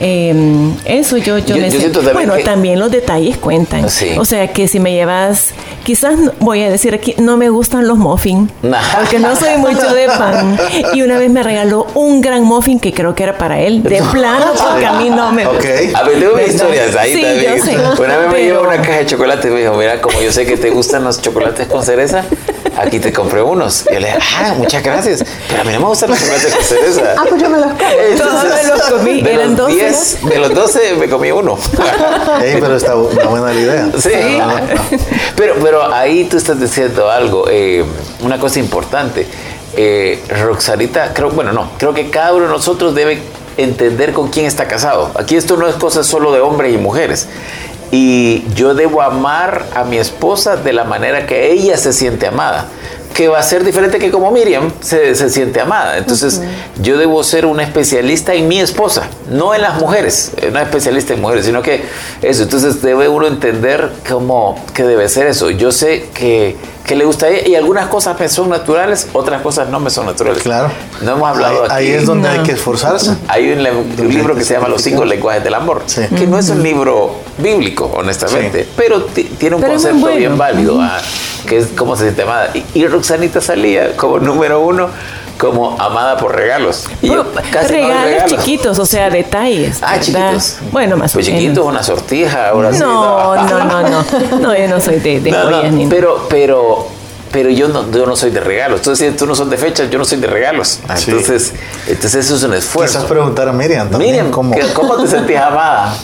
Eh, 0.00 0.72
eso 0.84 1.16
yo, 1.16 1.38
yo, 1.38 1.56
me 1.56 1.70
siento. 1.70 2.02
bueno, 2.12 2.34
también 2.44 2.78
los 2.78 2.90
detalles 2.90 3.36
cuentan. 3.38 3.86
O 4.18 4.24
sea, 4.24 4.48
que 4.48 4.68
si 4.68 4.80
me 4.80 4.92
llevas, 4.92 5.54
quizás 5.84 6.18
voy 6.40 6.62
a 6.62 6.70
decir 6.70 6.94
aquí, 6.94 7.14
no 7.18 7.36
me 7.36 7.48
gustan 7.48 7.88
los 7.88 7.98
muffins, 7.98 8.50
porque 8.98 9.18
no 9.18 9.34
soy 9.36 9.56
mucho 9.58 9.94
de 9.94 10.06
pan. 10.06 10.58
Y 10.94 11.02
una 11.02 11.18
vez 11.18 11.30
me 11.30 11.42
regaló 11.42 11.86
un 11.94 12.20
gran 12.20 12.42
muffin 12.44 12.78
que 12.78 12.92
creo 12.92 13.14
que 13.14 13.22
era 13.22 13.38
para 13.38 13.60
él, 13.60 13.82
de 13.82 14.02
plano, 14.12 14.52
porque 14.56 14.86
a 14.86 14.92
mí 14.94 15.10
no 15.10 15.32
me 15.32 15.46
gusta. 15.46 15.68
A 15.94 16.02
ver, 16.02 16.20
tengo 16.20 16.40
historias 16.40 16.94
ahí 16.96 17.14
sí, 17.14 17.22
también. 17.22 17.56
Yo 17.56 17.64
sé, 17.64 18.02
una 18.02 18.18
vez 18.18 18.32
me 18.32 18.42
llevó 18.42 18.62
una 18.62 18.76
caja 18.76 18.98
de 18.98 19.06
chocolate 19.06 19.48
y 19.48 19.50
me 19.50 19.60
dijo, 19.60 19.74
mira, 19.74 20.00
como 20.00 20.20
yo 20.20 20.32
sé 20.32 20.46
que 20.46 20.56
te 20.56 20.70
gustan 20.70 21.04
los 21.04 21.20
chocolates 21.22 21.66
con 21.68 21.82
cereza, 21.82 22.24
aquí 22.76 23.00
te 23.00 23.12
compré 23.12 23.42
unos. 23.42 23.84
Y 23.90 23.94
yo 23.94 24.00
le 24.00 24.06
dije, 24.06 24.18
ah, 24.38 24.54
muchas 24.56 24.82
gracias. 24.82 25.24
Pero 25.48 25.62
a 25.62 25.64
mí 25.64 25.72
no 25.72 25.80
me 25.80 25.86
gustan 25.86 26.10
los 26.10 26.18
con 26.18 26.64
cereza. 26.64 27.14
Ah, 27.16 27.24
pues 27.28 27.40
yo 27.40 27.50
me 27.50 27.58
los 27.58 27.72
comí. 27.72 28.16
Todos 28.16 28.44
me 28.44 28.64
los 28.64 28.82
comí, 28.82 29.20
eran 29.20 29.56
dos 29.56 29.68
de 29.68 30.38
los 30.38 30.54
12 30.54 30.96
me 30.96 31.08
comí 31.08 31.30
uno. 31.30 31.58
pero 32.38 32.76
está 32.76 32.94
una 32.94 33.26
buena 33.26 33.52
idea. 33.52 33.88
Sí. 33.98 34.10
Pero, 35.36 35.54
pero 35.62 35.92
ahí 35.92 36.24
tú 36.24 36.36
estás 36.36 36.58
diciendo 36.60 37.10
algo, 37.10 37.46
eh, 37.50 37.84
una 38.20 38.38
cosa 38.38 38.58
importante. 38.58 39.26
Eh, 39.76 40.22
Roxanita, 40.42 41.12
creo, 41.12 41.30
bueno, 41.30 41.52
no, 41.52 41.70
creo 41.78 41.92
que 41.92 42.08
cada 42.10 42.32
uno 42.32 42.46
de 42.46 42.50
nosotros 42.50 42.94
debe 42.94 43.20
entender 43.56 44.12
con 44.12 44.28
quién 44.28 44.46
está 44.46 44.66
casado. 44.66 45.10
Aquí 45.14 45.36
esto 45.36 45.56
no 45.56 45.66
es 45.66 45.74
cosa 45.76 46.04
solo 46.04 46.32
de 46.32 46.40
hombres 46.40 46.74
y 46.74 46.78
mujeres. 46.78 47.28
Y 47.90 48.44
yo 48.54 48.74
debo 48.74 49.02
amar 49.02 49.64
a 49.74 49.84
mi 49.84 49.98
esposa 49.98 50.56
de 50.56 50.72
la 50.72 50.84
manera 50.84 51.26
que 51.26 51.52
ella 51.52 51.76
se 51.76 51.92
siente 51.92 52.26
amada 52.26 52.68
que 53.16 53.28
va 53.28 53.38
a 53.38 53.42
ser 53.42 53.64
diferente 53.64 53.98
que 53.98 54.10
como 54.10 54.30
Miriam 54.30 54.70
se, 54.80 55.14
se 55.14 55.30
siente 55.30 55.58
amada. 55.58 55.96
Entonces, 55.96 56.42
yo 56.82 56.98
debo 56.98 57.24
ser 57.24 57.46
un 57.46 57.60
especialista 57.60 58.34
en 58.34 58.46
mi 58.46 58.60
esposa, 58.60 59.08
no 59.30 59.54
en 59.54 59.62
las 59.62 59.80
mujeres, 59.80 60.32
eh, 60.36 60.50
no 60.52 60.60
especialista 60.60 61.14
en 61.14 61.22
mujeres, 61.22 61.46
sino 61.46 61.62
que 61.62 61.82
eso. 62.20 62.42
Entonces, 62.42 62.82
debe 62.82 63.08
uno 63.08 63.26
entender 63.26 63.90
cómo 64.06 64.62
que 64.74 64.82
debe 64.82 65.08
ser 65.08 65.28
eso. 65.28 65.48
Yo 65.48 65.72
sé 65.72 66.10
que, 66.12 66.56
que 66.86 66.94
le 66.94 67.04
gusta 67.04 67.26
a 67.26 67.28
ella 67.30 67.48
y 67.48 67.54
algunas 67.54 67.88
cosas 67.88 68.18
me 68.18 68.28
son 68.28 68.48
naturales, 68.48 69.08
otras 69.12 69.42
cosas 69.42 69.68
no 69.68 69.80
me 69.80 69.90
son 69.90 70.06
naturales. 70.06 70.42
Claro. 70.42 70.70
No 71.02 71.12
hemos 71.12 71.28
hablado 71.28 71.64
ahí, 71.64 71.66
aquí. 71.66 71.74
Ahí 71.74 71.90
es 71.90 72.06
donde 72.06 72.28
hay 72.28 72.42
que 72.42 72.52
esforzarse. 72.52 73.16
Hay 73.28 73.50
un, 73.50 73.62
libro 74.08 74.34
que 74.34 74.44
se 74.44 74.54
llama 74.54 74.68
Los 74.68 74.82
cinco 74.82 75.04
lenguajes 75.04 75.42
del 75.42 75.54
amor, 75.54 75.82
que 75.84 76.26
no 76.26 76.38
es 76.38 76.48
un 76.48 76.62
libro 76.62 77.16
bíblico, 77.38 77.90
honestamente, 77.94 78.66
pero 78.76 79.04
tiene 79.04 79.56
un 79.56 79.62
concepto 79.62 80.06
bien 80.08 80.38
válido. 80.38 80.80
¿ah? 80.80 80.98
que 81.46 81.58
es 81.58 81.68
cómo 81.76 81.96
se 81.96 82.04
siente 82.04 82.22
amada. 82.22 82.50
Y, 82.74 82.86
Roxanita 82.86 83.40
salía 83.40 83.96
como 83.96 84.18
número 84.18 84.60
uno 84.60 84.88
como 85.38 85.76
amada 85.80 86.16
por 86.16 86.34
regalos. 86.34 86.84
Y 87.02 87.08
yo 87.08 87.24
casi 87.50 87.74
regalos, 87.74 88.24
chiquitos, 88.26 88.78
o 88.78 88.86
sea, 88.86 89.10
detalles. 89.10 89.78
Ah, 89.82 89.98
chiquitos. 90.00 90.56
Bueno, 90.72 90.96
más 90.96 91.12
pues 91.12 91.26
o 91.26 91.30
menos. 91.30 91.42
chiquitos, 91.42 91.66
una 91.66 91.82
sortija, 91.82 92.48
ahora 92.48 92.70
no, 92.72 93.36
no, 93.36 93.64
no, 93.64 93.82
no, 93.82 94.04
no, 94.40 94.56
yo 94.56 94.68
no 94.68 94.80
soy 94.80 95.00
de, 95.00 95.20
de 95.20 95.30
no, 95.32 95.50
no, 95.50 95.62
ni 95.70 95.86
Pero, 95.86 96.26
pero, 96.28 96.88
pero 97.32 97.50
yo 97.50 97.68
no, 97.68 97.90
yo 97.90 98.06
no 98.06 98.16
soy 98.16 98.30
de 98.30 98.40
regalos. 98.40 98.80
Entonces, 98.80 99.10
si 99.10 99.16
tú 99.16 99.26
no 99.26 99.34
son 99.34 99.50
de 99.50 99.56
fechas, 99.56 99.90
yo 99.90 99.98
no 99.98 100.04
soy 100.04 100.18
de 100.18 100.26
regalos. 100.26 100.80
Entonces, 100.88 101.52
entonces 101.86 102.26
eso 102.26 102.36
es 102.36 102.42
un 102.42 102.54
esfuerzo. 102.54 102.94
Quizás 102.98 103.10
preguntar 103.10 103.48
a 103.48 103.52
Miriam 103.52 103.90
también. 103.90 104.12
Miriam, 104.12 104.30
¿cómo, 104.30 104.54
¿cómo 104.74 104.96
te 104.96 105.08
sentías 105.08 105.44
amada? 105.44 105.94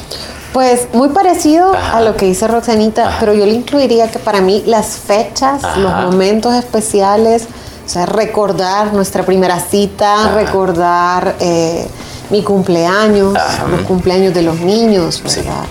Pues 0.52 0.88
muy 0.92 1.08
parecido 1.08 1.74
a 1.74 2.02
lo 2.02 2.14
que 2.14 2.26
dice 2.26 2.46
Roxanita, 2.46 3.16
pero 3.18 3.32
yo 3.32 3.46
le 3.46 3.52
incluiría 3.52 4.10
que 4.10 4.18
para 4.18 4.42
mí 4.42 4.62
las 4.66 4.98
fechas, 4.98 5.62
los 5.78 5.92
momentos 5.94 6.54
especiales, 6.54 7.48
sea, 7.92 8.06
recordar 8.06 8.94
nuestra 8.94 9.24
primera 9.24 9.60
cita, 9.60 10.32
recordar 10.34 11.36
eh, 11.40 11.86
mi 12.30 12.42
cumpleaños, 12.42 13.34
los 13.70 13.80
cumpleaños 13.82 14.32
de 14.32 14.42
los 14.42 14.60
niños, 14.60 15.22
¿verdad? 15.22 15.64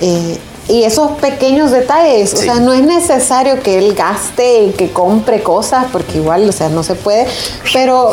Eh, 0.00 0.38
y 0.68 0.84
esos 0.84 1.12
pequeños 1.12 1.70
detalles, 1.70 2.34
o 2.34 2.36
sea, 2.36 2.56
no 2.56 2.74
es 2.74 2.82
necesario 2.82 3.62
que 3.62 3.78
él 3.78 3.94
gaste 3.94 4.64
y 4.64 4.70
que 4.72 4.92
compre 4.92 5.42
cosas, 5.42 5.86
porque 5.90 6.18
igual, 6.18 6.46
o 6.46 6.52
sea, 6.52 6.68
no 6.68 6.82
se 6.82 6.94
puede, 6.94 7.26
pero, 7.72 8.10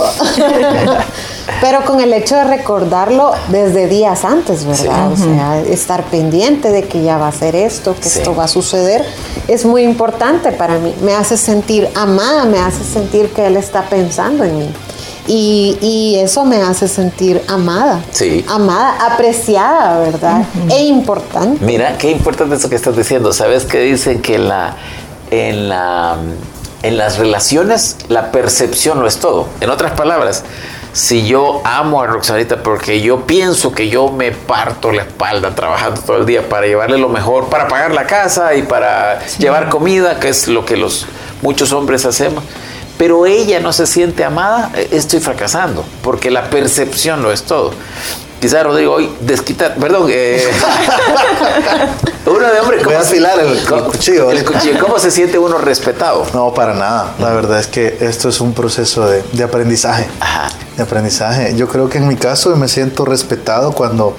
pero 1.61 1.83
con 1.83 1.99
el 1.99 2.13
hecho 2.13 2.35
de 2.35 2.45
recordarlo 2.45 3.33
desde 3.49 3.87
días 3.87 4.23
antes, 4.23 4.65
¿verdad? 4.65 5.11
O 5.11 5.17
sea, 5.17 5.59
estar 5.61 6.05
pendiente 6.05 6.71
de 6.71 6.83
que 6.83 7.03
ya 7.03 7.17
va 7.17 7.27
a 7.27 7.33
ser 7.33 7.57
esto, 7.57 7.93
que 7.93 8.07
esto 8.07 8.33
va 8.33 8.45
a 8.45 8.47
suceder, 8.47 9.05
es 9.49 9.65
muy 9.65 9.83
importante 9.83 10.53
para 10.53 10.77
mí. 10.77 10.95
Me 11.01 11.13
hace 11.13 11.35
sentir 11.35 11.89
amada, 11.93 12.45
me 12.45 12.59
hace 12.59 12.85
sentir 12.85 13.33
que 13.33 13.47
él 13.47 13.57
está 13.57 13.83
pensando 13.89 14.45
en 14.45 14.59
mí. 14.59 14.69
Y, 15.27 16.17
eso 16.21 16.45
me 16.45 16.57
hace 16.57 16.87
sentir 16.87 17.41
amada. 17.47 18.03
Sí. 18.11 18.45
Amada, 18.47 18.97
apreciada, 19.11 19.99
¿verdad? 19.99 20.45
E 20.69 20.83
importante. 20.85 21.63
Mira, 21.63 21.97
qué 21.97 22.11
importante 22.11 22.55
eso 22.55 22.69
que 22.69 22.75
estás 22.75 22.95
diciendo. 22.95 23.33
¿Sabes 23.33 23.65
que 23.65 23.79
dicen 23.79 24.21
que 24.21 24.37
la, 24.37 24.75
en, 25.31 25.69
la, 25.69 26.17
en 26.83 26.97
las 26.97 27.17
relaciones 27.17 27.97
la 28.07 28.31
percepción 28.31 28.99
no 28.99 29.07
es 29.07 29.17
todo? 29.17 29.47
En 29.61 29.69
otras 29.69 29.91
palabras, 29.93 30.43
si 30.93 31.27
yo 31.27 31.61
amo 31.65 32.01
a 32.01 32.07
Roxanita 32.07 32.63
porque 32.63 33.01
yo 33.01 33.25
pienso 33.25 33.73
que 33.73 33.89
yo 33.89 34.11
me 34.11 34.31
parto 34.31 34.91
la 34.91 35.03
espalda 35.03 35.53
trabajando 35.53 36.01
todo 36.01 36.17
el 36.17 36.25
día 36.25 36.47
para 36.47 36.67
llevarle 36.67 36.97
lo 36.97 37.09
mejor, 37.09 37.49
para 37.49 37.67
pagar 37.67 37.93
la 37.93 38.05
casa 38.07 38.55
y 38.55 38.63
para 38.63 39.19
llevar 39.37 39.69
comida, 39.69 40.19
que 40.19 40.29
es 40.29 40.47
lo 40.47 40.65
que 40.65 40.77
los 40.77 41.05
muchos 41.41 41.73
hombres 41.73 42.05
hacemos 42.05 42.43
pero 42.97 43.25
ella 43.25 43.59
no 43.59 43.73
se 43.73 43.85
siente 43.87 44.23
amada, 44.23 44.71
eh, 44.75 44.89
estoy 44.91 45.19
fracasando, 45.19 45.85
porque 46.01 46.31
la 46.31 46.49
percepción 46.49 47.21
lo 47.21 47.31
es 47.31 47.43
todo. 47.43 47.71
Quizá 48.39 48.63
Rodrigo 48.63 48.93
hoy 48.93 49.09
desquita, 49.21 49.73
perdón, 49.75 50.07
eh, 50.09 50.43
uno 52.25 52.47
de 52.47 52.59
hombre. 52.59 52.83
Voy 52.83 52.93
a 52.93 52.99
afilar 52.99 53.39
el, 53.39 53.57
cuchillo. 53.85 54.29
El 54.29 54.43
cuchillo. 54.43 54.77
¿Cómo 54.79 54.99
se 54.99 55.09
siente 55.09 55.39
uno 55.39 55.57
respetado? 55.57 56.27
No, 56.33 56.53
para 56.53 56.73
nada. 56.73 57.15
La 57.19 57.31
verdad 57.31 57.59
es 57.59 57.67
que 57.67 57.97
esto 58.01 58.29
es 58.29 58.41
un 58.41 58.53
proceso 58.53 59.07
de, 59.07 59.23
de 59.31 59.43
aprendizaje. 59.43 60.07
Ajá. 60.19 60.49
De 60.75 60.83
aprendizaje. 60.83 61.55
Yo 61.55 61.67
creo 61.69 61.89
que 61.89 61.97
en 61.97 62.07
mi 62.07 62.17
caso 62.17 62.55
me 62.55 62.67
siento 62.67 63.05
respetado 63.05 63.71
cuando, 63.71 64.15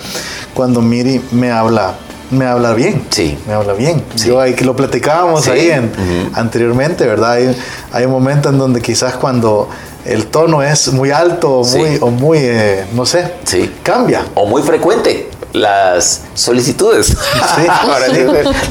cuando 0.55 0.81
Miri 0.81 1.23
me 1.31 1.53
habla 1.53 1.95
me 2.31 2.47
habla 2.47 2.75
bien. 2.75 3.07
Sí. 3.11 3.39
Me 3.47 3.55
habla 3.55 3.73
bien. 3.73 4.03
Yo 4.17 4.41
ahí 4.41 4.55
que 4.55 4.65
lo 4.65 4.75
platicábamos 4.75 5.47
ahí 5.49 5.71
en, 5.71 5.91
anteriormente, 6.35 7.07
¿verdad? 7.07 7.33
Hay, 7.33 7.57
hay 7.93 8.05
un 8.05 8.13
momento 8.13 8.49
en 8.49 8.59
donde 8.59 8.81
quizás 8.81 9.15
cuando 9.15 9.69
el 10.05 10.27
tono 10.27 10.63
es 10.63 10.93
muy 10.93 11.11
alto 11.11 11.63
muy, 11.65 11.99
o 12.01 12.11
muy, 12.11 12.39
eh, 12.41 12.87
no 12.93 13.05
sé, 13.05 13.33
sí. 13.45 13.73
cambia. 13.83 14.25
O 14.35 14.47
muy 14.47 14.63
frecuente 14.63 15.31
las 15.53 16.23
solicitudes. 16.35 17.07
Sí, 17.07 17.67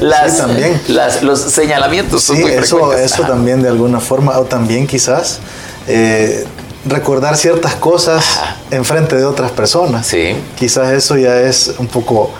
las, 0.00 0.38
también. 0.38 0.80
los 1.22 1.40
señalamientos 1.40 2.22
sí, 2.22 2.42
eso, 2.44 2.92
eso 2.92 3.22
también 3.24 3.62
de 3.62 3.68
alguna 3.68 4.00
forma, 4.00 4.38
o 4.38 4.44
también 4.44 4.86
quizás 4.86 5.40
eh, 5.88 6.46
recordar 6.86 7.36
ciertas 7.36 7.74
cosas 7.74 8.24
en 8.70 8.84
frente 8.84 9.16
de 9.16 9.24
otras 9.24 9.50
personas. 9.50 10.06
Sí. 10.06 10.36
Quizás 10.56 10.92
eso 10.92 11.16
ya 11.16 11.40
es 11.40 11.74
un 11.78 11.88
poco 11.88 12.30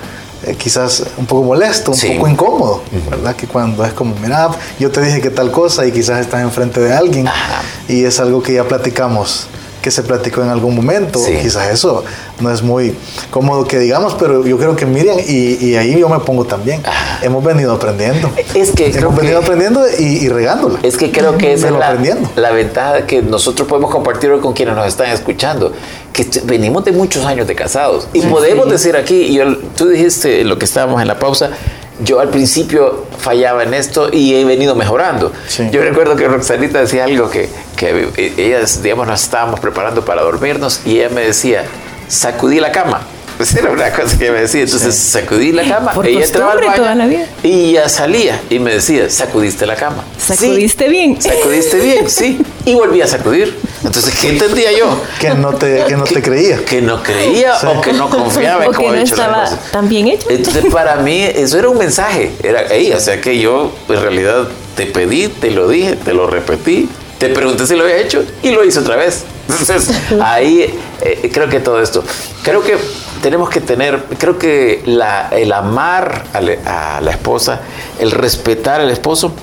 eh, 0.47 0.55
quizás 0.55 1.03
un 1.17 1.25
poco 1.25 1.43
molesto, 1.43 1.91
un 1.91 2.15
poco 2.15 2.27
incómodo, 2.27 2.81
¿verdad? 3.09 3.35
Que 3.35 3.47
cuando 3.47 3.83
es 3.83 3.93
como, 3.93 4.15
mira, 4.15 4.49
yo 4.79 4.89
te 4.89 5.01
dije 5.01 5.19
que 5.19 5.29
tal 5.29 5.51
cosa 5.51 5.85
y 5.85 5.91
quizás 5.91 6.21
estás 6.21 6.41
enfrente 6.41 6.79
de 6.79 6.93
alguien 6.93 7.27
y 7.87 8.05
es 8.05 8.19
algo 8.19 8.41
que 8.41 8.53
ya 8.53 8.63
platicamos 8.63 9.47
que 9.87 9.91
se 9.91 10.03
platicó 10.03 10.41
en 10.41 10.49
algún 10.49 10.75
momento. 10.75 11.17
Quizás 11.41 11.69
eso 11.71 12.03
no 12.41 12.51
es 12.51 12.61
muy 12.61 12.93
cómodo 13.31 13.65
que 13.65 13.79
digamos, 13.79 14.15
pero 14.15 14.45
yo 14.45 14.57
creo 14.57 14.75
que 14.75 14.85
Miriam, 14.85 15.17
y, 15.25 15.75
ahí 15.75 15.97
yo 15.97 16.09
me 16.09 16.19
pongo 16.19 16.43
también, 16.43 16.83
hemos 17.21 17.41
venido 17.41 17.71
aprendiendo. 17.71 18.29
Es 18.53 18.71
que 18.71 18.87
hemos 18.87 19.15
venido 19.15 19.39
aprendiendo 19.39 19.85
y, 19.97 20.27
regándola. 20.27 20.79
Es 20.83 20.97
que 20.97 21.09
creo 21.09 21.37
que 21.37 21.53
esa 21.53 21.67
es 21.67 21.73
la, 21.73 21.95
la, 22.35 22.51
ventaja 22.51 23.05
que 23.05 23.21
nosotros 23.21 23.65
podemos 23.65 23.89
compartir 23.89 24.29
hoy 24.29 24.41
con 24.41 24.51
quienes 24.51 24.75
nos 24.75 24.87
están 24.87 25.09
escuchando, 25.09 25.71
que 26.11 26.27
venimos 26.43 26.83
de 26.83 26.91
muchos 26.91 27.25
años 27.25 27.47
de 27.47 27.55
casados 27.55 28.09
y 28.11 28.19
podemos 28.23 28.69
decir 28.69 28.97
aquí, 28.97 29.39
y 29.39 29.39
tú 29.77 29.87
dijiste 29.87 30.43
lo 30.43 30.59
que 30.59 30.65
estábamos 30.65 31.01
en 31.01 31.07
la 31.07 31.17
pausa, 31.17 31.51
yo 31.99 32.19
al 32.19 32.29
principio 32.29 33.05
fallaba 33.17 33.63
en 33.63 33.73
esto 33.73 34.09
y 34.11 34.35
he 34.35 34.45
venido 34.45 34.75
mejorando. 34.75 35.31
Yo 35.71 35.81
recuerdo 35.81 36.15
que 36.15 36.27
Roxanita 36.27 36.79
decía 36.79 37.05
algo 37.05 37.29
que, 37.29 37.49
que 37.75 38.33
ellas, 38.37 38.83
digamos, 38.83 39.07
nos 39.07 39.23
estábamos 39.23 39.59
preparando 39.59 40.05
para 40.05 40.21
dormirnos 40.21 40.81
y 40.85 40.99
ella 40.99 41.09
me 41.09 41.21
decía, 41.21 41.65
sacudí 42.07 42.59
la 42.59 42.71
cama. 42.71 43.01
Pues 43.37 43.55
era 43.55 43.69
una 43.69 43.91
cosa 43.91 44.17
que 44.17 44.31
me 44.31 44.41
decía. 44.41 44.61
Entonces 44.63 44.95
sacudí 44.95 45.51
la 45.51 45.63
cama. 45.63 45.93
ella 46.03 46.25
entraba 46.25 46.53
al 46.53 46.59
baño 46.59 47.25
y 47.43 47.73
ya 47.73 47.87
salía 47.87 48.41
y 48.49 48.57
me 48.59 48.73
decía, 48.73 49.09
sacudiste 49.09 49.65
la 49.65 49.75
cama. 49.75 50.03
¿Sacudiste 50.17 50.89
bien? 50.89 51.21
Sacudiste 51.21 51.79
bien, 51.79 52.09
sí. 52.09 52.39
Y 52.65 52.73
volví 52.73 53.01
a 53.01 53.07
sacudir. 53.07 53.57
Entonces, 53.83 54.13
¿qué 54.19 54.29
entendía 54.29 54.71
yo? 54.71 54.99
Que 55.19 55.29
no 55.35 55.53
te, 55.53 55.83
que 55.87 55.95
no 55.95 56.03
te 56.03 56.21
creía. 56.21 56.57
Que 56.65 56.81
no 56.81 57.03
creía 57.03 57.55
o 57.67 57.79
que 57.79 57.93
no 57.93 58.09
confiaba 58.09 58.65
en 58.65 58.73
cómo 58.73 58.89
había 58.89 59.03
hecho 59.03 59.13
estaba 59.13 59.47
tan 59.71 59.87
bien 59.87 60.07
hecho. 60.07 60.27
Entonces, 60.29 60.65
para 60.71 60.97
mí, 60.97 61.21
eso 61.23 61.59
era 61.59 61.69
un 61.69 61.77
mensaje. 61.77 62.31
Era, 62.43 62.61
ahí, 62.71 62.91
o 62.91 62.99
sea, 62.99 63.21
que 63.21 63.39
yo 63.39 63.71
en 63.87 64.01
realidad 64.01 64.47
te 64.75 64.87
pedí, 64.87 65.27
te 65.27 65.51
lo 65.51 65.67
dije, 65.67 65.95
te 65.95 66.13
lo 66.13 66.27
repetí, 66.27 66.89
te 67.19 67.29
pregunté 67.29 67.67
si 67.67 67.75
lo 67.75 67.83
había 67.83 67.97
hecho 67.97 68.23
y 68.41 68.51
lo 68.51 68.63
hice 68.63 68.79
otra 68.79 68.95
vez. 68.95 69.23
Entonces, 69.47 69.95
ahí 70.21 70.73
eh, 71.01 71.29
creo 71.31 71.49
que 71.49 71.59
todo 71.59 71.81
esto. 71.81 72.03
Creo 72.43 72.63
que 72.63 72.77
tenemos 73.21 73.49
que 73.49 73.61
tener, 73.61 74.03
creo 74.17 74.37
que 74.37 74.83
el 74.85 75.51
amar 75.51 76.25
a, 76.33 77.01
la 77.01 77.11
esposa, 77.11 77.61
el 77.99 78.11
respetar 78.11 78.81
al 78.81 78.89
esposo, 78.89 79.33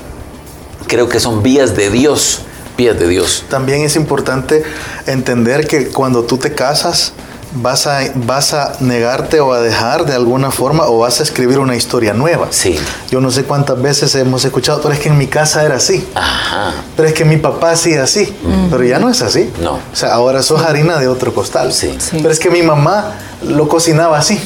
creo 0.87 1.09
que 1.09 1.21
son 1.21 1.43
vías 1.43 1.77
de 1.77 1.91
Dios, 1.91 2.43
vías 2.77 2.99
de 2.99 3.09
Dios. 3.09 3.45
También 3.49 3.83
es 3.83 3.97
importante 3.97 4.63
entender 5.07 5.67
que 5.67 5.89
cuando 5.89 6.25
tú 6.25 6.39
te 6.39 6.55
casas, 6.55 7.13
vas 7.55 7.87
a, 7.87 8.01
vas 8.15 8.53
a 8.53 8.73
negarte 8.81 9.41
o 9.41 9.53
a 9.53 9.61
dejar 9.61 10.05
de 10.05 10.15
alguna 10.15 10.51
forma 10.51 10.87
o 10.87 10.99
vas 10.99 11.21
a 11.21 11.23
escribir 11.23 11.59
una 11.59 11.77
historia 11.77 12.13
nueva. 12.13 12.49
Sí. 12.51 12.79
Yo 13.11 13.21
no 13.21 13.31
sé 13.31 13.45
cuántas 13.45 13.81
veces 13.81 14.15
hemos 14.15 14.45
escuchado, 14.45 14.81
pero 14.83 14.95
es 14.95 15.01
que 15.01 15.09
en 15.09 15.19
mi 15.19 15.27
casa 15.27 15.65
era 15.65 15.77
así. 15.77 16.07
Ajá. 16.15 16.73
Pero 16.97 17.09
es 17.09 17.15
que 17.15 17.25
mi 17.25 17.37
papá 17.37 17.73
hacía 17.73 18.03
así. 18.03 18.35
Pero 18.71 18.85
ya 18.85 18.99
no 18.99 19.09
es 19.09 19.23
así. 19.23 19.51
No. 19.61 19.75
O 19.75 19.97
sea, 19.97 20.15
ahora 20.15 20.43
sos 20.43 20.63
harina 20.63 20.99
de 20.99 21.09
otro 21.09 21.33
costal. 21.33 21.73
Sí. 21.73 21.97
Pero 22.11 22.31
es 22.31 22.39
que 22.39 22.51
mi 22.51 22.63
mamá 22.63 23.15
lo 23.43 23.69
cocinaba 23.69 24.19
así. 24.19 24.41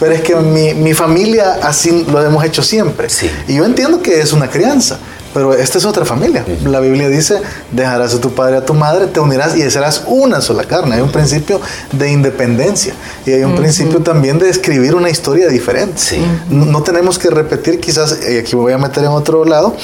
Pero 0.00 0.12
es 0.12 0.22
que 0.22 0.34
mi, 0.36 0.74
mi, 0.74 0.94
familia 0.94 1.58
así 1.62 2.04
lo 2.10 2.22
hemos 2.22 2.44
hecho 2.44 2.62
siempre. 2.62 3.08
Sí. 3.08 3.30
Y 3.48 3.56
yo 3.56 3.64
entiendo 3.64 4.02
que 4.02 4.20
es 4.20 4.32
una 4.32 4.48
crianza. 4.48 4.98
Pero 5.34 5.52
esta 5.52 5.78
es 5.78 5.84
otra 5.84 6.04
familia. 6.04 6.44
La 6.64 6.78
Biblia 6.78 7.08
dice, 7.08 7.42
dejarás 7.72 8.14
a 8.14 8.20
tu 8.20 8.32
padre 8.32 8.56
a 8.56 8.64
tu 8.64 8.72
madre, 8.72 9.08
te 9.08 9.18
unirás 9.18 9.56
y 9.56 9.68
serás 9.68 10.04
una 10.06 10.40
sola 10.40 10.64
carne. 10.64 10.94
Hay 10.94 11.00
un 11.02 11.10
principio 11.10 11.60
de 11.90 12.10
independencia 12.10 12.94
y 13.26 13.32
hay 13.32 13.42
un 13.42 13.56
principio 13.56 14.00
también 14.00 14.38
de 14.38 14.48
escribir 14.48 14.94
una 14.94 15.10
historia 15.10 15.48
diferente. 15.48 16.00
No, 16.48 16.82
tenemos 16.82 17.18
que 17.18 17.30
repetir 17.30 17.80
quizás, 17.80 18.20
y 18.30 18.38
aquí 18.38 18.54
me 18.54 18.62
voy 18.62 18.72
a 18.72 18.78
meter 18.78 19.02
en 19.02 19.10
otro 19.10 19.44
lado, 19.44 19.74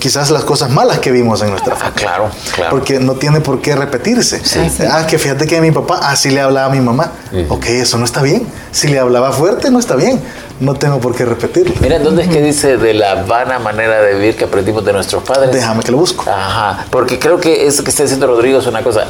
quizás 0.00 0.30
las 0.30 0.42
cosas 0.42 0.70
malas 0.70 0.98
que 0.98 1.12
vimos 1.12 1.40
en 1.42 1.50
nuestra 1.50 1.76
familia. 1.76 1.94
claro, 1.96 2.30
claro. 2.54 2.70
Porque 2.70 2.98
no 2.98 3.14
tiene 3.14 3.40
por 3.40 3.60
qué 3.60 3.76
repetirse. 3.76 4.42
Ah, 4.90 5.06
que 5.06 5.18
fíjate 5.18 5.46
que 5.46 5.60
mi 5.60 5.70
papá 5.70 6.10
así 6.10 6.30
le 6.30 6.40
hablaba 6.40 6.66
a 6.66 6.74
mi 6.74 6.80
mamá. 6.80 7.12
Ok, 7.48 7.66
eso 7.66 7.98
no 7.98 8.04
está 8.04 8.20
bien. 8.20 8.46
Si 8.72 8.88
le 8.88 8.98
hablaba 8.98 9.32
fuerte, 9.32 9.70
no 9.70 9.78
está 9.78 9.94
bien 9.94 10.20
no 10.60 10.74
tengo 10.74 11.00
por 11.00 11.14
qué 11.14 11.24
repetirlo. 11.24 11.74
Mira, 11.80 11.98
¿dónde 11.98 12.22
es 12.22 12.28
que 12.28 12.40
dice 12.40 12.76
de 12.76 12.94
la 12.94 13.24
vana 13.24 13.58
manera 13.58 14.00
de 14.00 14.14
vivir 14.14 14.36
que 14.36 14.46
aprendimos 14.56 14.86
de 14.86 14.92
nuestros 14.94 15.22
padres? 15.22 15.52
Déjame 15.52 15.82
que 15.82 15.92
lo 15.92 15.98
busco. 15.98 16.24
Ajá, 16.30 16.86
porque 16.88 17.18
creo 17.18 17.38
que 17.38 17.66
eso 17.66 17.84
que 17.84 17.90
está 17.90 18.04
diciendo 18.04 18.26
Rodrigo 18.26 18.58
es 18.58 18.66
una 18.66 18.82
cosa. 18.82 19.06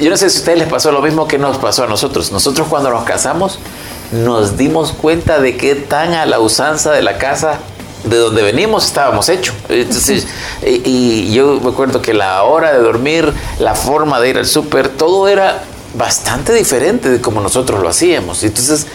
Yo 0.00 0.10
no 0.10 0.16
sé 0.16 0.28
si 0.28 0.38
a 0.38 0.40
ustedes 0.40 0.58
les 0.58 0.68
pasó 0.68 0.90
lo 0.90 1.00
mismo 1.00 1.28
que 1.28 1.38
nos 1.38 1.58
pasó 1.58 1.84
a 1.84 1.86
nosotros. 1.86 2.32
Nosotros 2.32 2.66
cuando 2.68 2.90
nos 2.90 3.04
casamos 3.04 3.60
nos 4.10 4.56
dimos 4.56 4.90
cuenta 4.90 5.40
de 5.40 5.56
qué 5.56 5.76
tan 5.76 6.14
a 6.14 6.26
la 6.26 6.40
usanza 6.40 6.90
de 6.90 7.02
la 7.02 7.18
casa 7.18 7.60
de 8.02 8.16
donde 8.16 8.42
venimos 8.42 8.84
estábamos 8.86 9.28
hechos. 9.28 9.54
Entonces, 9.68 10.26
y, 10.66 10.82
y, 10.84 11.32
yo 11.32 11.60
me 11.60 11.70
acuerdo 11.70 12.02
que 12.02 12.12
la 12.12 12.42
hora 12.42 12.72
de 12.72 12.80
dormir, 12.80 13.32
la 13.60 13.76
forma 13.76 14.18
de 14.20 14.30
ir 14.30 14.38
al 14.38 14.46
súper, 14.46 14.88
todo 14.88 15.28
era 15.28 15.62
bastante 15.94 16.52
diferente 16.52 17.08
de 17.08 17.20
como 17.20 17.40
nosotros 17.40 17.80
lo 17.80 17.88
hacíamos. 17.88 18.42
Entonces, 18.42 18.88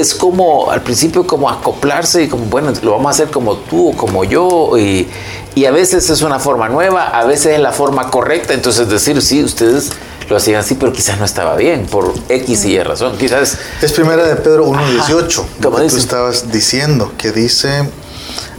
es 0.00 0.14
como 0.14 0.70
al 0.70 0.82
principio 0.82 1.26
como 1.26 1.50
acoplarse 1.50 2.24
y 2.24 2.28
como, 2.28 2.46
bueno, 2.46 2.72
lo 2.82 2.92
vamos 2.92 3.06
a 3.06 3.10
hacer 3.10 3.30
como 3.30 3.56
tú 3.56 3.90
o 3.90 3.96
como 3.96 4.24
yo 4.24 4.78
y, 4.78 5.08
y, 5.54 5.64
a 5.66 5.70
veces 5.70 6.08
es 6.08 6.22
una 6.22 6.38
forma 6.38 6.68
nueva, 6.68 7.08
a 7.08 7.24
veces 7.24 7.54
es 7.54 7.60
la 7.60 7.72
forma 7.72 8.10
correcta, 8.10 8.54
entonces 8.54 8.88
decir, 8.88 9.20
sí, 9.20 9.42
ustedes 9.42 9.90
lo 10.28 10.36
hacían 10.36 10.60
así, 10.60 10.74
pero 10.74 10.92
quizás 10.92 11.18
no 11.18 11.24
estaba 11.24 11.56
bien 11.56 11.86
por 11.86 12.14
X 12.28 12.64
y 12.64 12.72
Y 12.72 12.82
razón, 12.82 13.16
quizás... 13.18 13.58
Es 13.82 13.92
primera 13.92 14.24
de 14.24 14.36
Pedro 14.36 14.66
1.18, 14.66 15.44
como 15.62 15.78
tú 15.78 15.96
estabas 15.96 16.50
diciendo, 16.50 17.12
que 17.18 17.32
dice... 17.32 17.88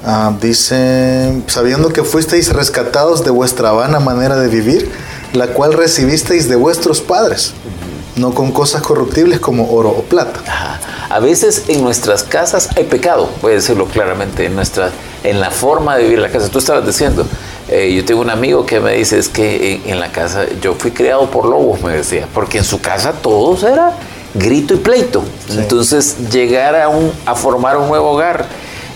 Ah, 0.06 0.34
dice, 0.42 1.42
sabiendo 1.48 1.94
que 1.94 2.04
fuisteis 2.04 2.52
rescatados 2.52 3.24
de 3.24 3.32
vuestra 3.32 3.72
vana 3.72 4.02
manera 4.02 4.36
de 4.36 4.50
vivir, 4.50 4.92
la 5.32 5.48
cual 5.48 5.72
recibisteis 5.72 6.50
de 6.50 6.58
vuestros 6.58 7.00
padres, 7.00 7.54
no 8.16 8.34
con 8.34 8.52
cosas 8.52 8.82
corruptibles 8.82 9.40
como 9.40 9.72
oro 9.72 9.90
o 9.90 10.04
plata. 10.04 10.40
A 11.10 11.20
veces 11.20 11.66
en 11.68 11.84
nuestras 11.84 12.24
casas 12.24 12.70
hay 12.76 12.86
pecado, 12.86 13.30
voy 13.42 13.54
a 13.54 13.56
decirlo 13.56 13.86
claramente, 13.86 14.46
en, 14.46 14.56
nuestra, 14.56 14.92
en 15.24 15.40
la 15.40 15.52
forma 15.52 15.98
de 15.98 16.04
vivir 16.04 16.20
la 16.20 16.30
casa. 16.30 16.50
Tú 16.50 16.60
estabas 16.60 16.86
diciendo, 16.86 17.26
eh, 17.70 17.94
yo 17.96 18.06
tengo 18.06 18.22
un 18.22 18.30
amigo 18.30 18.66
que 18.66 18.80
me 18.80 18.94
dice, 18.94 19.18
es 19.18 19.30
que 19.30 19.82
en, 19.86 20.00
la 20.00 20.12
casa 20.12 20.46
yo 20.62 20.76
fui 20.76 20.92
criado 20.92 21.30
por 21.30 21.46
lobos, 21.46 21.82
me 21.82 21.94
decía, 21.94 22.28
porque 22.34 22.60
en 22.60 22.64
su 22.64 22.82
casa 22.82 23.14
todos 23.14 23.64
era 23.64 23.94
grito 24.34 24.74
y 24.74 24.78
pleito. 24.78 25.24
Entonces 25.50 26.30
llegar 26.32 26.76
a, 26.76 26.90
un, 26.90 27.12
a 27.26 27.36
formar 27.36 27.78
un 27.78 27.88
nuevo 27.88 28.12
hogar 28.12 28.46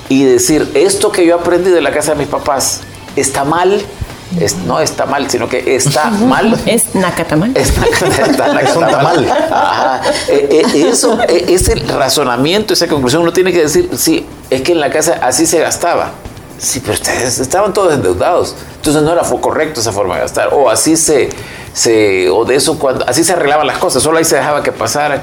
y 0.10 0.24
decir, 0.24 0.70
esto 0.74 1.12
que 1.12 1.26
yo 1.26 1.36
aprendí 1.36 1.70
de 1.70 1.82
la 1.82 1.92
casa 1.92 2.14
de 2.14 2.20
mis 2.20 2.28
papás 2.28 2.82
está 3.16 3.44
mal, 3.44 3.82
no 4.66 4.80
está 4.80 5.06
mal, 5.06 5.30
sino 5.30 5.48
que 5.48 5.76
está 5.76 6.10
mal. 6.10 6.58
Es 6.66 6.94
nacatamal. 6.96 7.52
Es, 7.56 7.74
nacatamal. 7.78 9.26
Eh, 10.28 10.50
eh, 10.52 10.88
eso, 10.90 11.20
eh, 11.28 11.46
ese 11.50 11.76
razonamiento, 11.76 12.74
esa 12.74 12.88
conclusión, 12.88 13.22
uno 13.22 13.34
tiene 13.34 13.52
que 13.52 13.62
decir, 13.62 13.90
sí, 13.98 14.26
es 14.50 14.62
que 14.62 14.74
en 14.74 14.80
la 14.80 14.90
casa 14.90 15.20
así 15.22 15.46
se 15.46 15.60
gastaba. 15.60 16.12
Sí, 16.58 16.80
pero 16.80 16.94
ustedes 16.94 17.40
estaban 17.40 17.74
todos 17.74 17.94
endeudados. 17.94 18.56
Entonces 18.78 19.04
no 19.04 19.12
era 19.12 19.22
correcto 19.22 19.80
esa 19.80 19.92
forma 19.92 20.16
de 20.16 20.22
gastar. 20.22 20.50
O 20.54 20.70
así 20.70 20.98
se, 20.98 21.30
se, 21.74 22.30
o 22.30 22.46
de 22.46 22.56
eso 22.56 22.80
cuando, 22.80 23.08
así 23.08 23.24
se 23.24 23.34
arreglaban 23.34 23.68
las 23.68 23.78
cosas, 23.78 24.02
solo 24.02 24.18
ahí 24.18 24.26
se 24.26 24.36
dejaba 24.36 24.64
que 24.64 24.72
pasaran. 24.72 25.22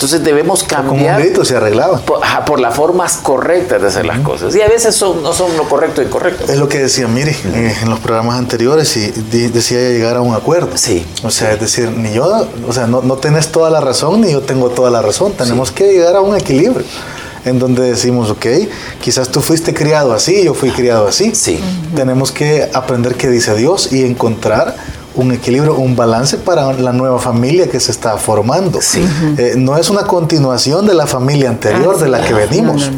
Entonces 0.00 0.24
debemos 0.24 0.64
cambiar. 0.64 0.88
Como 0.88 1.06
un 1.06 1.22
grito 1.22 1.44
se 1.44 1.58
arreglaba. 1.58 1.98
Por, 1.98 2.20
por, 2.46 2.58
las 2.58 2.74
formas 2.74 3.18
correctas 3.18 3.82
de 3.82 3.88
hacer 3.88 4.06
las 4.06 4.20
cosas. 4.20 4.56
Y 4.56 4.62
a 4.62 4.66
veces 4.66 4.94
son, 4.94 5.22
no 5.22 5.34
son 5.34 5.54
lo 5.58 5.68
correcto 5.68 6.00
y 6.00 6.06
incorrecto. 6.06 6.50
Es 6.50 6.58
lo 6.58 6.70
que 6.70 6.78
decía 6.78 7.06
Miri 7.06 7.32
eh, 7.32 7.76
en 7.82 7.90
los 7.90 8.00
programas 8.00 8.38
anteriores 8.38 8.96
y 8.96 9.10
decía 9.48 9.78
llegar 9.78 10.16
a 10.16 10.22
un 10.22 10.34
acuerdo. 10.34 10.70
Sí. 10.74 11.04
O 11.22 11.30
sea, 11.30 11.52
es 11.52 11.60
decir, 11.60 11.90
ni 11.90 12.14
yo, 12.14 12.46
o 12.66 12.72
sea, 12.72 12.86
no, 12.86 13.02
no 13.02 13.18
tenés 13.18 13.52
toda 13.52 13.68
la 13.68 13.82
razón 13.82 14.22
ni 14.22 14.32
yo 14.32 14.40
tengo 14.40 14.70
toda 14.70 14.90
la 14.90 15.02
razón. 15.02 15.34
Tenemos 15.34 15.70
que 15.70 15.92
llegar 15.92 16.16
a 16.16 16.22
un 16.22 16.34
equilibrio 16.34 16.86
en 17.44 17.58
donde 17.58 17.82
decimos, 17.82 18.30
ok, 18.30 18.46
quizás 19.02 19.28
tú 19.28 19.42
fuiste 19.42 19.74
criado 19.74 20.14
así, 20.14 20.44
yo 20.44 20.54
fui 20.54 20.70
criado 20.70 21.08
así. 21.08 21.34
Sí. 21.34 21.60
Tenemos 21.94 22.32
que 22.32 22.70
aprender 22.72 23.16
qué 23.16 23.28
dice 23.28 23.54
Dios 23.54 23.92
y 23.92 24.06
encontrar 24.06 24.76
un 25.14 25.32
equilibrio, 25.32 25.74
un 25.74 25.96
balance 25.96 26.36
para 26.36 26.72
la 26.72 26.92
nueva 26.92 27.18
familia 27.18 27.68
que 27.68 27.80
se 27.80 27.90
está 27.90 28.16
formando. 28.16 28.80
Eh, 29.38 29.54
no 29.56 29.76
es 29.76 29.90
una 29.90 30.04
continuación 30.04 30.86
de 30.86 30.94
la 30.94 31.06
familia 31.06 31.48
anterior 31.48 31.98
de 31.98 32.08
la 32.08 32.24
que 32.24 32.32
venimos. 32.32 32.90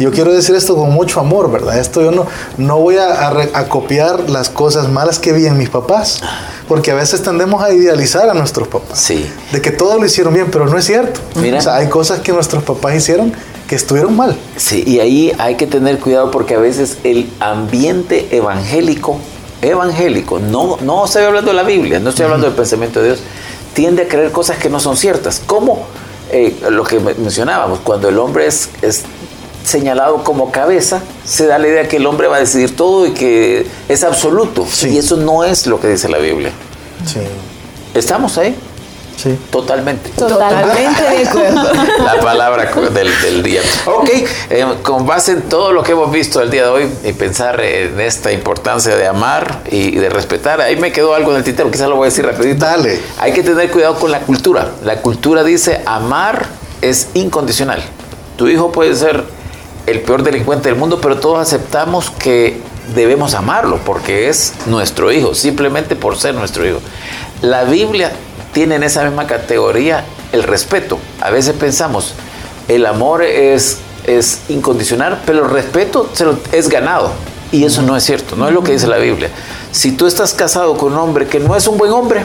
Yo 0.00 0.10
quiero 0.10 0.32
decir 0.32 0.54
esto 0.54 0.76
con 0.76 0.92
mucho 0.92 1.20
amor, 1.20 1.50
¿verdad? 1.50 1.78
Esto 1.78 2.02
yo 2.02 2.10
no, 2.10 2.26
no 2.56 2.78
voy 2.78 2.96
a, 2.96 3.68
copiar 3.68 4.30
las 4.30 4.48
cosas 4.48 4.88
malas 4.88 5.18
que 5.18 5.32
vi 5.32 5.46
en 5.46 5.58
mis 5.58 5.68
papás, 5.68 6.20
porque 6.66 6.90
a 6.90 6.94
veces 6.94 7.22
tendemos 7.22 7.62
a 7.62 7.72
idealizar 7.72 8.28
a 8.30 8.34
nuestros 8.34 8.68
papás. 8.68 8.98
Sí. 8.98 9.30
De 9.52 9.60
que 9.60 9.70
todo 9.70 9.98
lo 9.98 10.06
hicieron 10.06 10.32
bien, 10.32 10.48
pero 10.50 10.66
no 10.66 10.78
es 10.78 10.84
cierto. 10.84 11.20
Mira. 11.36 11.60
hay 11.74 11.88
cosas 11.88 12.20
que 12.20 12.32
nuestros 12.32 12.62
papás 12.62 12.94
hicieron 12.94 13.32
que 13.66 13.76
estuvieron 13.76 14.16
mal. 14.16 14.36
Sí, 14.56 14.82
y 14.86 15.00
ahí 15.00 15.32
hay 15.38 15.56
que 15.56 15.66
tener 15.66 15.98
cuidado 15.98 16.30
porque 16.30 16.54
a 16.54 16.58
veces 16.58 16.96
el 17.04 17.30
ambiente 17.38 18.34
evangélico 18.34 19.18
evangélico, 19.62 20.38
no, 20.38 20.78
no 20.80 21.04
estoy 21.04 21.24
hablando 21.24 21.50
de 21.50 21.56
la 21.56 21.62
Biblia, 21.62 21.98
no 22.00 22.10
estoy 22.10 22.24
hablando 22.24 22.46
del 22.46 22.56
pensamiento 22.56 23.00
de 23.00 23.08
Dios, 23.08 23.20
tiende 23.74 24.02
a 24.02 24.08
creer 24.08 24.32
cosas 24.32 24.58
que 24.58 24.68
no 24.68 24.80
son 24.80 24.96
ciertas. 24.96 25.40
Como 25.44 25.86
eh, 26.30 26.56
lo 26.70 26.84
que 26.84 27.00
mencionábamos, 27.00 27.80
cuando 27.80 28.08
el 28.08 28.18
hombre 28.18 28.46
es, 28.46 28.70
es, 28.82 29.04
señalado 29.64 30.24
como 30.24 30.50
cabeza, 30.50 31.02
se 31.24 31.46
da 31.46 31.58
la 31.58 31.68
idea 31.68 31.88
que 31.88 31.98
el 31.98 32.06
hombre 32.06 32.26
va 32.26 32.36
a 32.36 32.40
decidir 32.40 32.74
todo 32.74 33.06
y 33.06 33.12
que 33.12 33.66
es 33.88 34.02
absoluto. 34.02 34.66
Y 34.82 34.96
eso 34.96 35.16
no 35.16 35.44
es 35.44 35.66
lo 35.66 35.78
que 35.78 35.88
dice 35.88 36.08
la 36.08 36.18
Biblia. 36.18 36.52
Sí. 37.04 37.20
¿Estamos 37.94 38.38
ahí? 38.38 38.56
Sí. 39.18 39.36
Totalmente. 39.50 40.10
Totalmente 40.10 41.02
de 41.02 41.26
acuerdo. 41.26 41.72
La 42.04 42.20
palabra 42.20 42.70
del, 42.90 43.42
día. 43.42 43.60
Ok, 43.84 44.08
eh, 44.48 44.64
con 44.82 45.06
base 45.06 45.32
en 45.32 45.42
todo 45.42 45.72
lo 45.72 45.82
que 45.82 45.92
hemos 45.92 46.12
visto 46.12 46.40
el 46.40 46.50
día 46.50 46.62
de 46.62 46.68
hoy 46.68 46.88
y 47.04 47.12
pensar 47.14 47.60
en 47.60 47.98
esta 47.98 48.30
importancia 48.30 48.94
de 48.94 49.08
amar 49.08 49.62
y 49.70 49.96
de 49.96 50.08
respetar, 50.08 50.60
ahí 50.60 50.76
me 50.76 50.92
quedó 50.92 51.14
algo 51.14 51.32
en 51.32 51.38
el 51.38 51.44
tintero, 51.44 51.68
quizás 51.68 51.88
lo 51.88 51.96
voy 51.96 52.06
a 52.06 52.10
decir 52.10 52.24
rapidito. 52.24 52.64
Dale. 52.64 53.00
Hay 53.18 53.32
que 53.32 53.42
tener 53.42 53.70
cuidado 53.72 53.96
con 53.96 54.12
la 54.12 54.20
cultura. 54.20 54.68
La 54.84 55.02
cultura 55.02 55.42
dice 55.42 55.82
amar 55.84 56.46
es 56.80 57.08
incondicional. 57.14 57.82
Tu 58.36 58.46
hijo 58.46 58.70
puede 58.70 58.94
ser 58.94 59.24
el 59.86 60.00
peor 60.02 60.22
delincuente 60.22 60.68
del 60.68 60.78
mundo, 60.78 61.00
pero 61.00 61.18
todos 61.18 61.40
aceptamos 61.40 62.10
que 62.10 62.60
debemos 62.94 63.34
amarlo 63.34 63.80
porque 63.84 64.28
es 64.28 64.54
nuestro 64.66 65.10
hijo, 65.10 65.34
simplemente 65.34 65.96
por 65.96 66.16
ser 66.16 66.34
nuestro 66.34 66.66
hijo. 66.66 66.78
La 67.42 67.64
Biblia 67.64 68.12
tiene 68.52 68.76
en 68.76 68.82
esa 68.82 69.04
misma 69.04 69.26
categoría 69.26 70.04
el 70.32 70.42
respeto. 70.42 70.98
A 71.20 71.30
veces 71.30 71.54
pensamos, 71.54 72.14
el 72.68 72.86
amor 72.86 73.22
es, 73.22 73.78
es 74.04 74.40
incondicional, 74.48 75.22
pero 75.26 75.44
el 75.44 75.50
respeto 75.50 76.10
es 76.52 76.68
ganado. 76.68 77.12
Y 77.50 77.64
eso 77.64 77.82
no 77.82 77.96
es 77.96 78.04
cierto, 78.04 78.36
no 78.36 78.48
es 78.48 78.54
lo 78.54 78.62
que 78.62 78.72
dice 78.72 78.86
la 78.86 78.98
Biblia. 78.98 79.30
Si 79.72 79.92
tú 79.92 80.06
estás 80.06 80.34
casado 80.34 80.76
con 80.76 80.92
un 80.92 80.98
hombre 80.98 81.26
que 81.26 81.40
no 81.40 81.56
es 81.56 81.66
un 81.66 81.78
buen 81.78 81.92
hombre, 81.92 82.22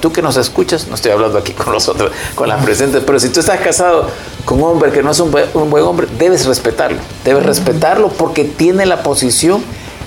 tú 0.00 0.12
que 0.12 0.20
nos 0.20 0.36
escuchas, 0.36 0.86
no 0.88 0.94
estoy 0.94 1.12
hablando 1.12 1.38
aquí 1.38 1.52
con 1.52 1.72
nosotros, 1.72 2.12
con 2.34 2.48
las 2.48 2.62
presentes, 2.62 3.02
pero 3.06 3.18
si 3.18 3.30
tú 3.30 3.40
estás 3.40 3.58
casado 3.60 4.10
con 4.44 4.62
un 4.62 4.70
hombre 4.70 4.92
que 4.92 5.02
no 5.02 5.10
es 5.10 5.20
un 5.20 5.30
buen 5.30 5.84
hombre, 5.84 6.06
debes 6.18 6.44
respetarlo. 6.44 6.98
Debes 7.24 7.44
respetarlo 7.44 8.08
porque 8.08 8.44
tiene 8.44 8.84
la 8.84 9.02
posición 9.02 9.64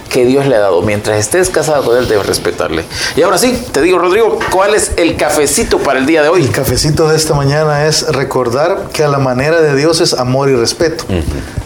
que 0.09 0.25
Dios 0.25 0.45
le 0.47 0.55
ha 0.55 0.59
dado. 0.59 0.81
Mientras 0.81 1.17
estés 1.17 1.49
casado 1.49 1.83
con 1.83 1.97
él, 1.97 2.07
debes 2.07 2.25
respetarle. 2.25 2.83
Y 3.15 3.21
ahora 3.21 3.37
sí, 3.37 3.63
te 3.71 3.81
digo, 3.81 3.99
Rodrigo, 3.99 4.39
¿cuál 4.51 4.73
es 4.73 4.91
el 4.97 5.15
cafecito 5.15 5.77
para 5.79 5.99
el 5.99 6.05
día 6.05 6.21
de 6.21 6.29
hoy? 6.29 6.41
El 6.41 6.51
cafecito 6.51 7.07
de 7.07 7.15
esta 7.15 7.33
mañana 7.33 7.85
es 7.85 8.07
recordar 8.07 8.89
que 8.91 9.03
a 9.03 9.07
la 9.07 9.19
manera 9.19 9.61
de 9.61 9.75
Dios 9.75 10.01
es 10.01 10.13
amor 10.13 10.49
y 10.49 10.55
respeto. 10.55 11.05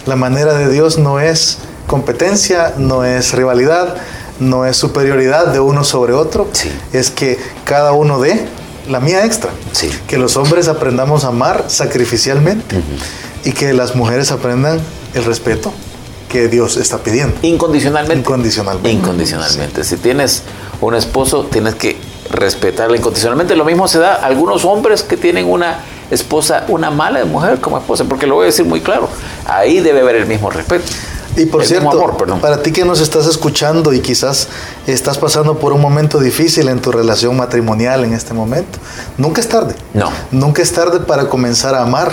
La 0.05 0.15
manera 0.15 0.53
de 0.53 0.69
Dios 0.69 0.97
no 0.99 1.19
es 1.19 1.59
competencia, 1.87 2.73
no 2.77 3.05
es 3.05 3.33
rivalidad, 3.33 3.95
no 4.39 4.65
es 4.65 4.77
superioridad 4.77 5.47
de 5.47 5.59
uno 5.59 5.83
sobre 5.83 6.13
otro. 6.13 6.47
Es 6.91 7.09
que 7.09 7.39
cada 7.65 7.93
uno 7.93 8.19
dé 8.19 8.45
la 8.89 8.99
mía 8.99 9.25
extra. 9.25 9.51
Que 10.07 10.17
los 10.17 10.35
hombres 10.35 10.67
aprendamos 10.67 11.23
a 11.23 11.29
amar 11.29 11.65
sacrificialmente 11.67 12.81
y 13.45 13.53
que 13.53 13.73
las 13.73 13.95
mujeres 13.95 14.31
aprendan 14.31 14.79
el 15.13 15.23
respeto 15.23 15.73
que 16.33 16.47
Dios 16.47 16.77
está 16.77 16.97
pidiendo. 16.97 17.35
Incondicionalmente. 17.43 18.21
Incondicionalmente. 18.21 18.89
Incondicionalmente. 18.89 19.83
Si 19.83 19.97
tienes 19.97 20.41
un 20.81 20.95
esposo, 20.95 21.43
tienes 21.45 21.75
que 21.75 21.95
respetarle 22.31 22.97
incondicionalmente. 22.97 23.55
Lo 23.55 23.63
mismo 23.63 23.87
se 23.87 23.99
da 23.99 24.15
a 24.15 24.25
algunos 24.25 24.65
hombres 24.65 25.03
que 25.03 25.15
tienen 25.15 25.47
una 25.47 25.81
esposa, 26.09 26.65
una 26.69 26.89
mala 26.89 27.23
mujer 27.25 27.61
como 27.61 27.77
esposa, 27.77 28.05
porque 28.05 28.25
lo 28.25 28.33
voy 28.33 28.43
a 28.43 28.45
decir 28.47 28.65
muy 28.65 28.81
claro. 28.81 29.09
Ahí 29.45 29.79
debe 29.79 30.01
haber 30.01 30.15
el 30.15 30.25
mismo 30.25 30.49
respeto. 30.49 30.85
Y 31.37 31.45
por 31.45 31.63
cierto, 31.65 32.17
para 32.41 32.63
ti 32.63 32.71
que 32.71 32.83
nos 32.83 32.99
estás 32.99 33.27
escuchando 33.27 33.93
y 33.93 33.99
quizás 33.99 34.47
estás 34.87 35.19
pasando 35.19 35.59
por 35.59 35.71
un 35.71 35.81
momento 35.81 36.19
difícil 36.19 36.67
en 36.67 36.79
tu 36.79 36.91
relación 36.91 37.37
matrimonial 37.37 38.05
en 38.05 38.13
este 38.13 38.33
momento, 38.33 38.79
nunca 39.19 39.39
es 39.39 39.49
tarde. 39.49 39.75
No. 39.93 40.11
Nunca 40.31 40.63
es 40.63 40.71
tarde 40.71 40.99
para 40.99 41.29
comenzar 41.29 41.75
a 41.75 41.83
amar. 41.83 42.11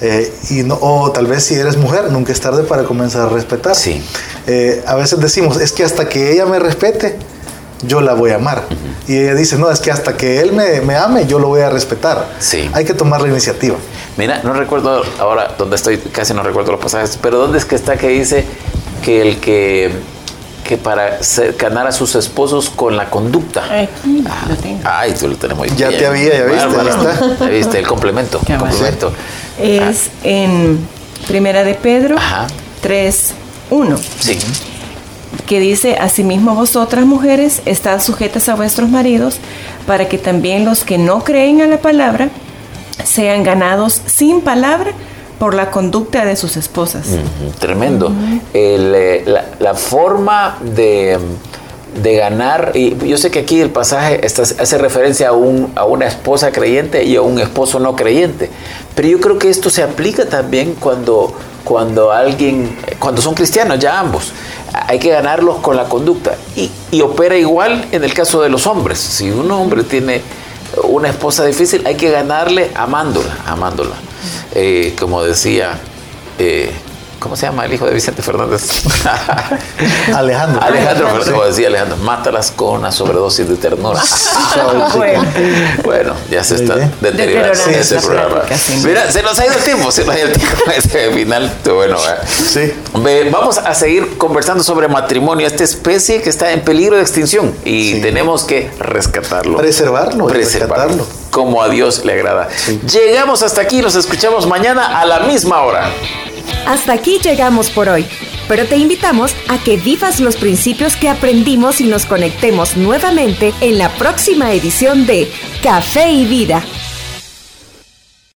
Eh, 0.00 0.32
y 0.50 0.62
no, 0.62 0.78
o 0.80 1.10
tal 1.10 1.26
vez 1.26 1.44
si 1.44 1.54
eres 1.54 1.76
mujer, 1.76 2.10
nunca 2.10 2.32
es 2.32 2.40
tarde 2.40 2.64
para 2.64 2.84
comenzar 2.84 3.22
a 3.22 3.28
respetar. 3.28 3.74
Sí. 3.74 4.02
Eh, 4.46 4.82
a 4.86 4.94
veces 4.94 5.18
decimos, 5.20 5.60
es 5.60 5.72
que 5.72 5.84
hasta 5.84 6.08
que 6.08 6.32
ella 6.32 6.46
me 6.46 6.58
respete, 6.58 7.16
yo 7.82 8.00
la 8.00 8.14
voy 8.14 8.30
a 8.30 8.36
amar. 8.36 8.64
Y 9.06 9.16
ella 9.16 9.34
dice, 9.34 9.56
no, 9.56 9.70
es 9.70 9.80
que 9.80 9.90
hasta 9.90 10.16
que 10.16 10.40
él 10.40 10.52
me, 10.52 10.80
me, 10.80 10.96
ame, 10.96 11.26
yo 11.26 11.38
lo 11.38 11.48
voy 11.48 11.60
a 11.60 11.70
respetar. 11.70 12.28
Sí. 12.38 12.70
Hay 12.72 12.84
que 12.84 12.94
tomar 12.94 13.20
la 13.20 13.28
iniciativa. 13.28 13.76
Mira, 14.16 14.40
no 14.42 14.52
recuerdo 14.52 15.02
ahora 15.18 15.54
dónde 15.58 15.76
estoy, 15.76 15.98
casi 15.98 16.32
no 16.34 16.42
recuerdo 16.42 16.72
los 16.72 16.80
pasajes, 16.80 17.18
pero 17.20 17.38
¿dónde 17.38 17.58
es 17.58 17.64
que 17.64 17.74
está 17.74 17.96
que 17.96 18.08
dice 18.08 18.44
que 19.04 19.20
el 19.20 19.40
que 19.40 19.90
que 20.66 20.76
para 20.76 21.18
ganar 21.58 21.86
a 21.86 21.92
sus 21.92 22.14
esposos 22.14 22.68
con 22.68 22.96
la 22.96 23.08
conducta. 23.08 23.64
Aquí 23.64 24.24
ah, 24.28 24.46
lo 24.48 24.56
tengo. 24.56 24.80
Ay, 24.84 25.14
tú 25.18 25.28
lo 25.28 25.36
tenemos 25.36 25.66
Ya 25.76 25.88
te 25.88 26.06
había, 26.06 26.36
ya 26.36 26.44
viste, 26.44 27.38
Ya 27.44 27.46
viste 27.46 27.78
el 27.78 27.86
complemento. 27.86 28.40
complemento. 28.40 29.12
Es 29.58 30.10
en 30.22 30.78
Primera 31.26 31.64
de 31.64 31.74
Pedro 31.74 32.16
3, 32.82 33.34
1. 33.70 33.98
Sí. 34.20 34.38
Que 35.46 35.60
dice, 35.60 35.96
asimismo 35.96 36.54
vosotras 36.54 37.06
mujeres, 37.06 37.62
estad 37.64 38.00
sujetas 38.02 38.48
a 38.48 38.54
vuestros 38.54 38.88
maridos, 38.88 39.38
para 39.86 40.08
que 40.08 40.18
también 40.18 40.64
los 40.64 40.84
que 40.84 40.98
no 40.98 41.24
creen 41.24 41.62
a 41.62 41.66
la 41.66 41.78
palabra 41.78 42.28
sean 43.04 43.42
ganados 43.42 44.02
sin 44.06 44.40
palabra 44.40 44.92
por 45.38 45.54
la 45.54 45.70
conducta 45.70 46.24
de 46.24 46.36
sus 46.36 46.56
esposas. 46.56 47.06
tremendo. 47.58 48.12
Eh, 48.54 49.24
la, 49.58 49.74
forma 49.74 50.58
de, 50.62 51.18
ganar, 52.02 52.72
y 52.74 52.96
yo 53.06 53.18
sé 53.18 53.30
que 53.30 53.40
aquí 53.40 53.60
el 53.60 53.70
pasaje 53.70 54.20
hace 54.24 54.78
referencia 54.78 55.28
a, 55.28 55.32
un, 55.32 55.72
a 55.74 55.84
una 55.84 56.06
esposa 56.06 56.52
creyente 56.52 57.04
y 57.04 57.16
a 57.16 57.22
un 57.22 57.38
esposo 57.38 57.78
no 57.78 57.96
creyente, 57.96 58.50
pero 58.94 59.08
yo 59.08 59.20
creo 59.20 59.38
que 59.38 59.50
esto 59.50 59.70
se 59.70 59.82
aplica 59.82 60.26
también 60.26 60.74
cuando, 60.74 61.34
cuando 61.64 62.12
alguien, 62.12 62.76
cuando 62.98 63.20
son 63.20 63.34
cristianos 63.34 63.78
ya 63.78 63.98
ambos, 63.98 64.32
hay 64.72 64.98
que 64.98 65.10
ganarlos 65.10 65.56
con 65.58 65.76
la 65.76 65.84
conducta 65.84 66.36
y, 66.54 66.70
y 66.90 67.00
opera 67.02 67.36
igual 67.36 67.86
en 67.92 68.04
el 68.04 68.12
caso 68.14 68.42
de 68.42 68.48
los 68.48 68.66
hombres. 68.66 68.98
Si 68.98 69.30
un 69.30 69.50
hombre 69.50 69.82
tiene 69.84 70.22
una 70.84 71.08
esposa 71.08 71.44
difícil, 71.44 71.86
hay 71.86 71.94
que 71.96 72.10
ganarle 72.10 72.70
amándola, 72.74 73.38
amándola. 73.46 73.96
Eh, 74.58 74.96
como 74.98 75.22
decía, 75.22 75.78
eh, 76.38 76.72
¿Cómo 77.18 77.34
se 77.34 77.46
llama 77.46 77.64
el 77.64 77.72
hijo 77.72 77.86
de 77.86 77.94
Vicente 77.94 78.22
Fernández? 78.22 78.68
Alejandro. 80.14 80.62
Alejandro, 80.62 81.08
como 81.24 81.44
decía 81.44 81.68
Alejandro, 81.68 81.96
mátalas 81.96 82.50
con 82.50 82.80
una 82.80 82.92
sobredosis 82.92 83.48
de 83.48 83.56
ternura. 83.56 84.00
bueno. 85.84 86.14
ya 86.30 86.44
se 86.44 86.56
está 86.56 86.76
deteriorando 87.00 87.64
ese 87.70 87.96
programa. 88.00 88.42
Mira, 88.84 89.10
se 89.10 89.22
nos 89.22 89.38
ha 89.38 89.46
ido 89.46 89.54
el 89.54 89.64
tiempo, 89.64 89.90
se 89.90 90.04
nos 90.04 90.14
ha 90.14 90.18
ido 90.18 90.28
el 90.28 90.34
tiempo. 90.34 90.56
Ese 90.76 91.10
final, 91.12 91.50
bueno. 91.74 91.96
Sí. 92.28 92.72
Vamos 93.32 93.58
a 93.58 93.74
seguir 93.74 94.18
conversando 94.18 94.62
sobre 94.62 94.86
matrimonio, 94.86 95.46
esta 95.46 95.64
especie 95.64 96.20
que 96.20 96.28
está 96.28 96.52
en 96.52 96.60
peligro 96.60 96.96
de 96.96 97.02
extinción 97.02 97.54
y 97.64 98.00
tenemos 98.02 98.44
que 98.44 98.70
rescatarlo. 98.78 99.56
Preservarlo. 99.56 100.26
Preservarlo. 100.26 101.06
Como 101.36 101.60
a 101.60 101.68
Dios 101.68 102.02
le 102.02 102.14
agrada. 102.14 102.48
Llegamos 102.90 103.42
hasta 103.42 103.60
aquí, 103.60 103.82
nos 103.82 103.94
escuchamos 103.94 104.46
mañana 104.46 104.98
a 104.98 105.04
la 105.04 105.20
misma 105.20 105.60
hora. 105.60 105.92
Hasta 106.66 106.94
aquí 106.94 107.18
llegamos 107.22 107.68
por 107.68 107.90
hoy, 107.90 108.06
pero 108.48 108.64
te 108.64 108.78
invitamos 108.78 109.34
a 109.48 109.62
que 109.62 109.76
vivas 109.76 110.18
los 110.18 110.36
principios 110.36 110.96
que 110.96 111.10
aprendimos 111.10 111.82
y 111.82 111.84
nos 111.84 112.06
conectemos 112.06 112.78
nuevamente 112.78 113.52
en 113.60 113.76
la 113.76 113.90
próxima 113.90 114.50
edición 114.54 115.04
de 115.04 115.30
Café 115.62 116.10
y 116.10 116.24
Vida 116.24 116.64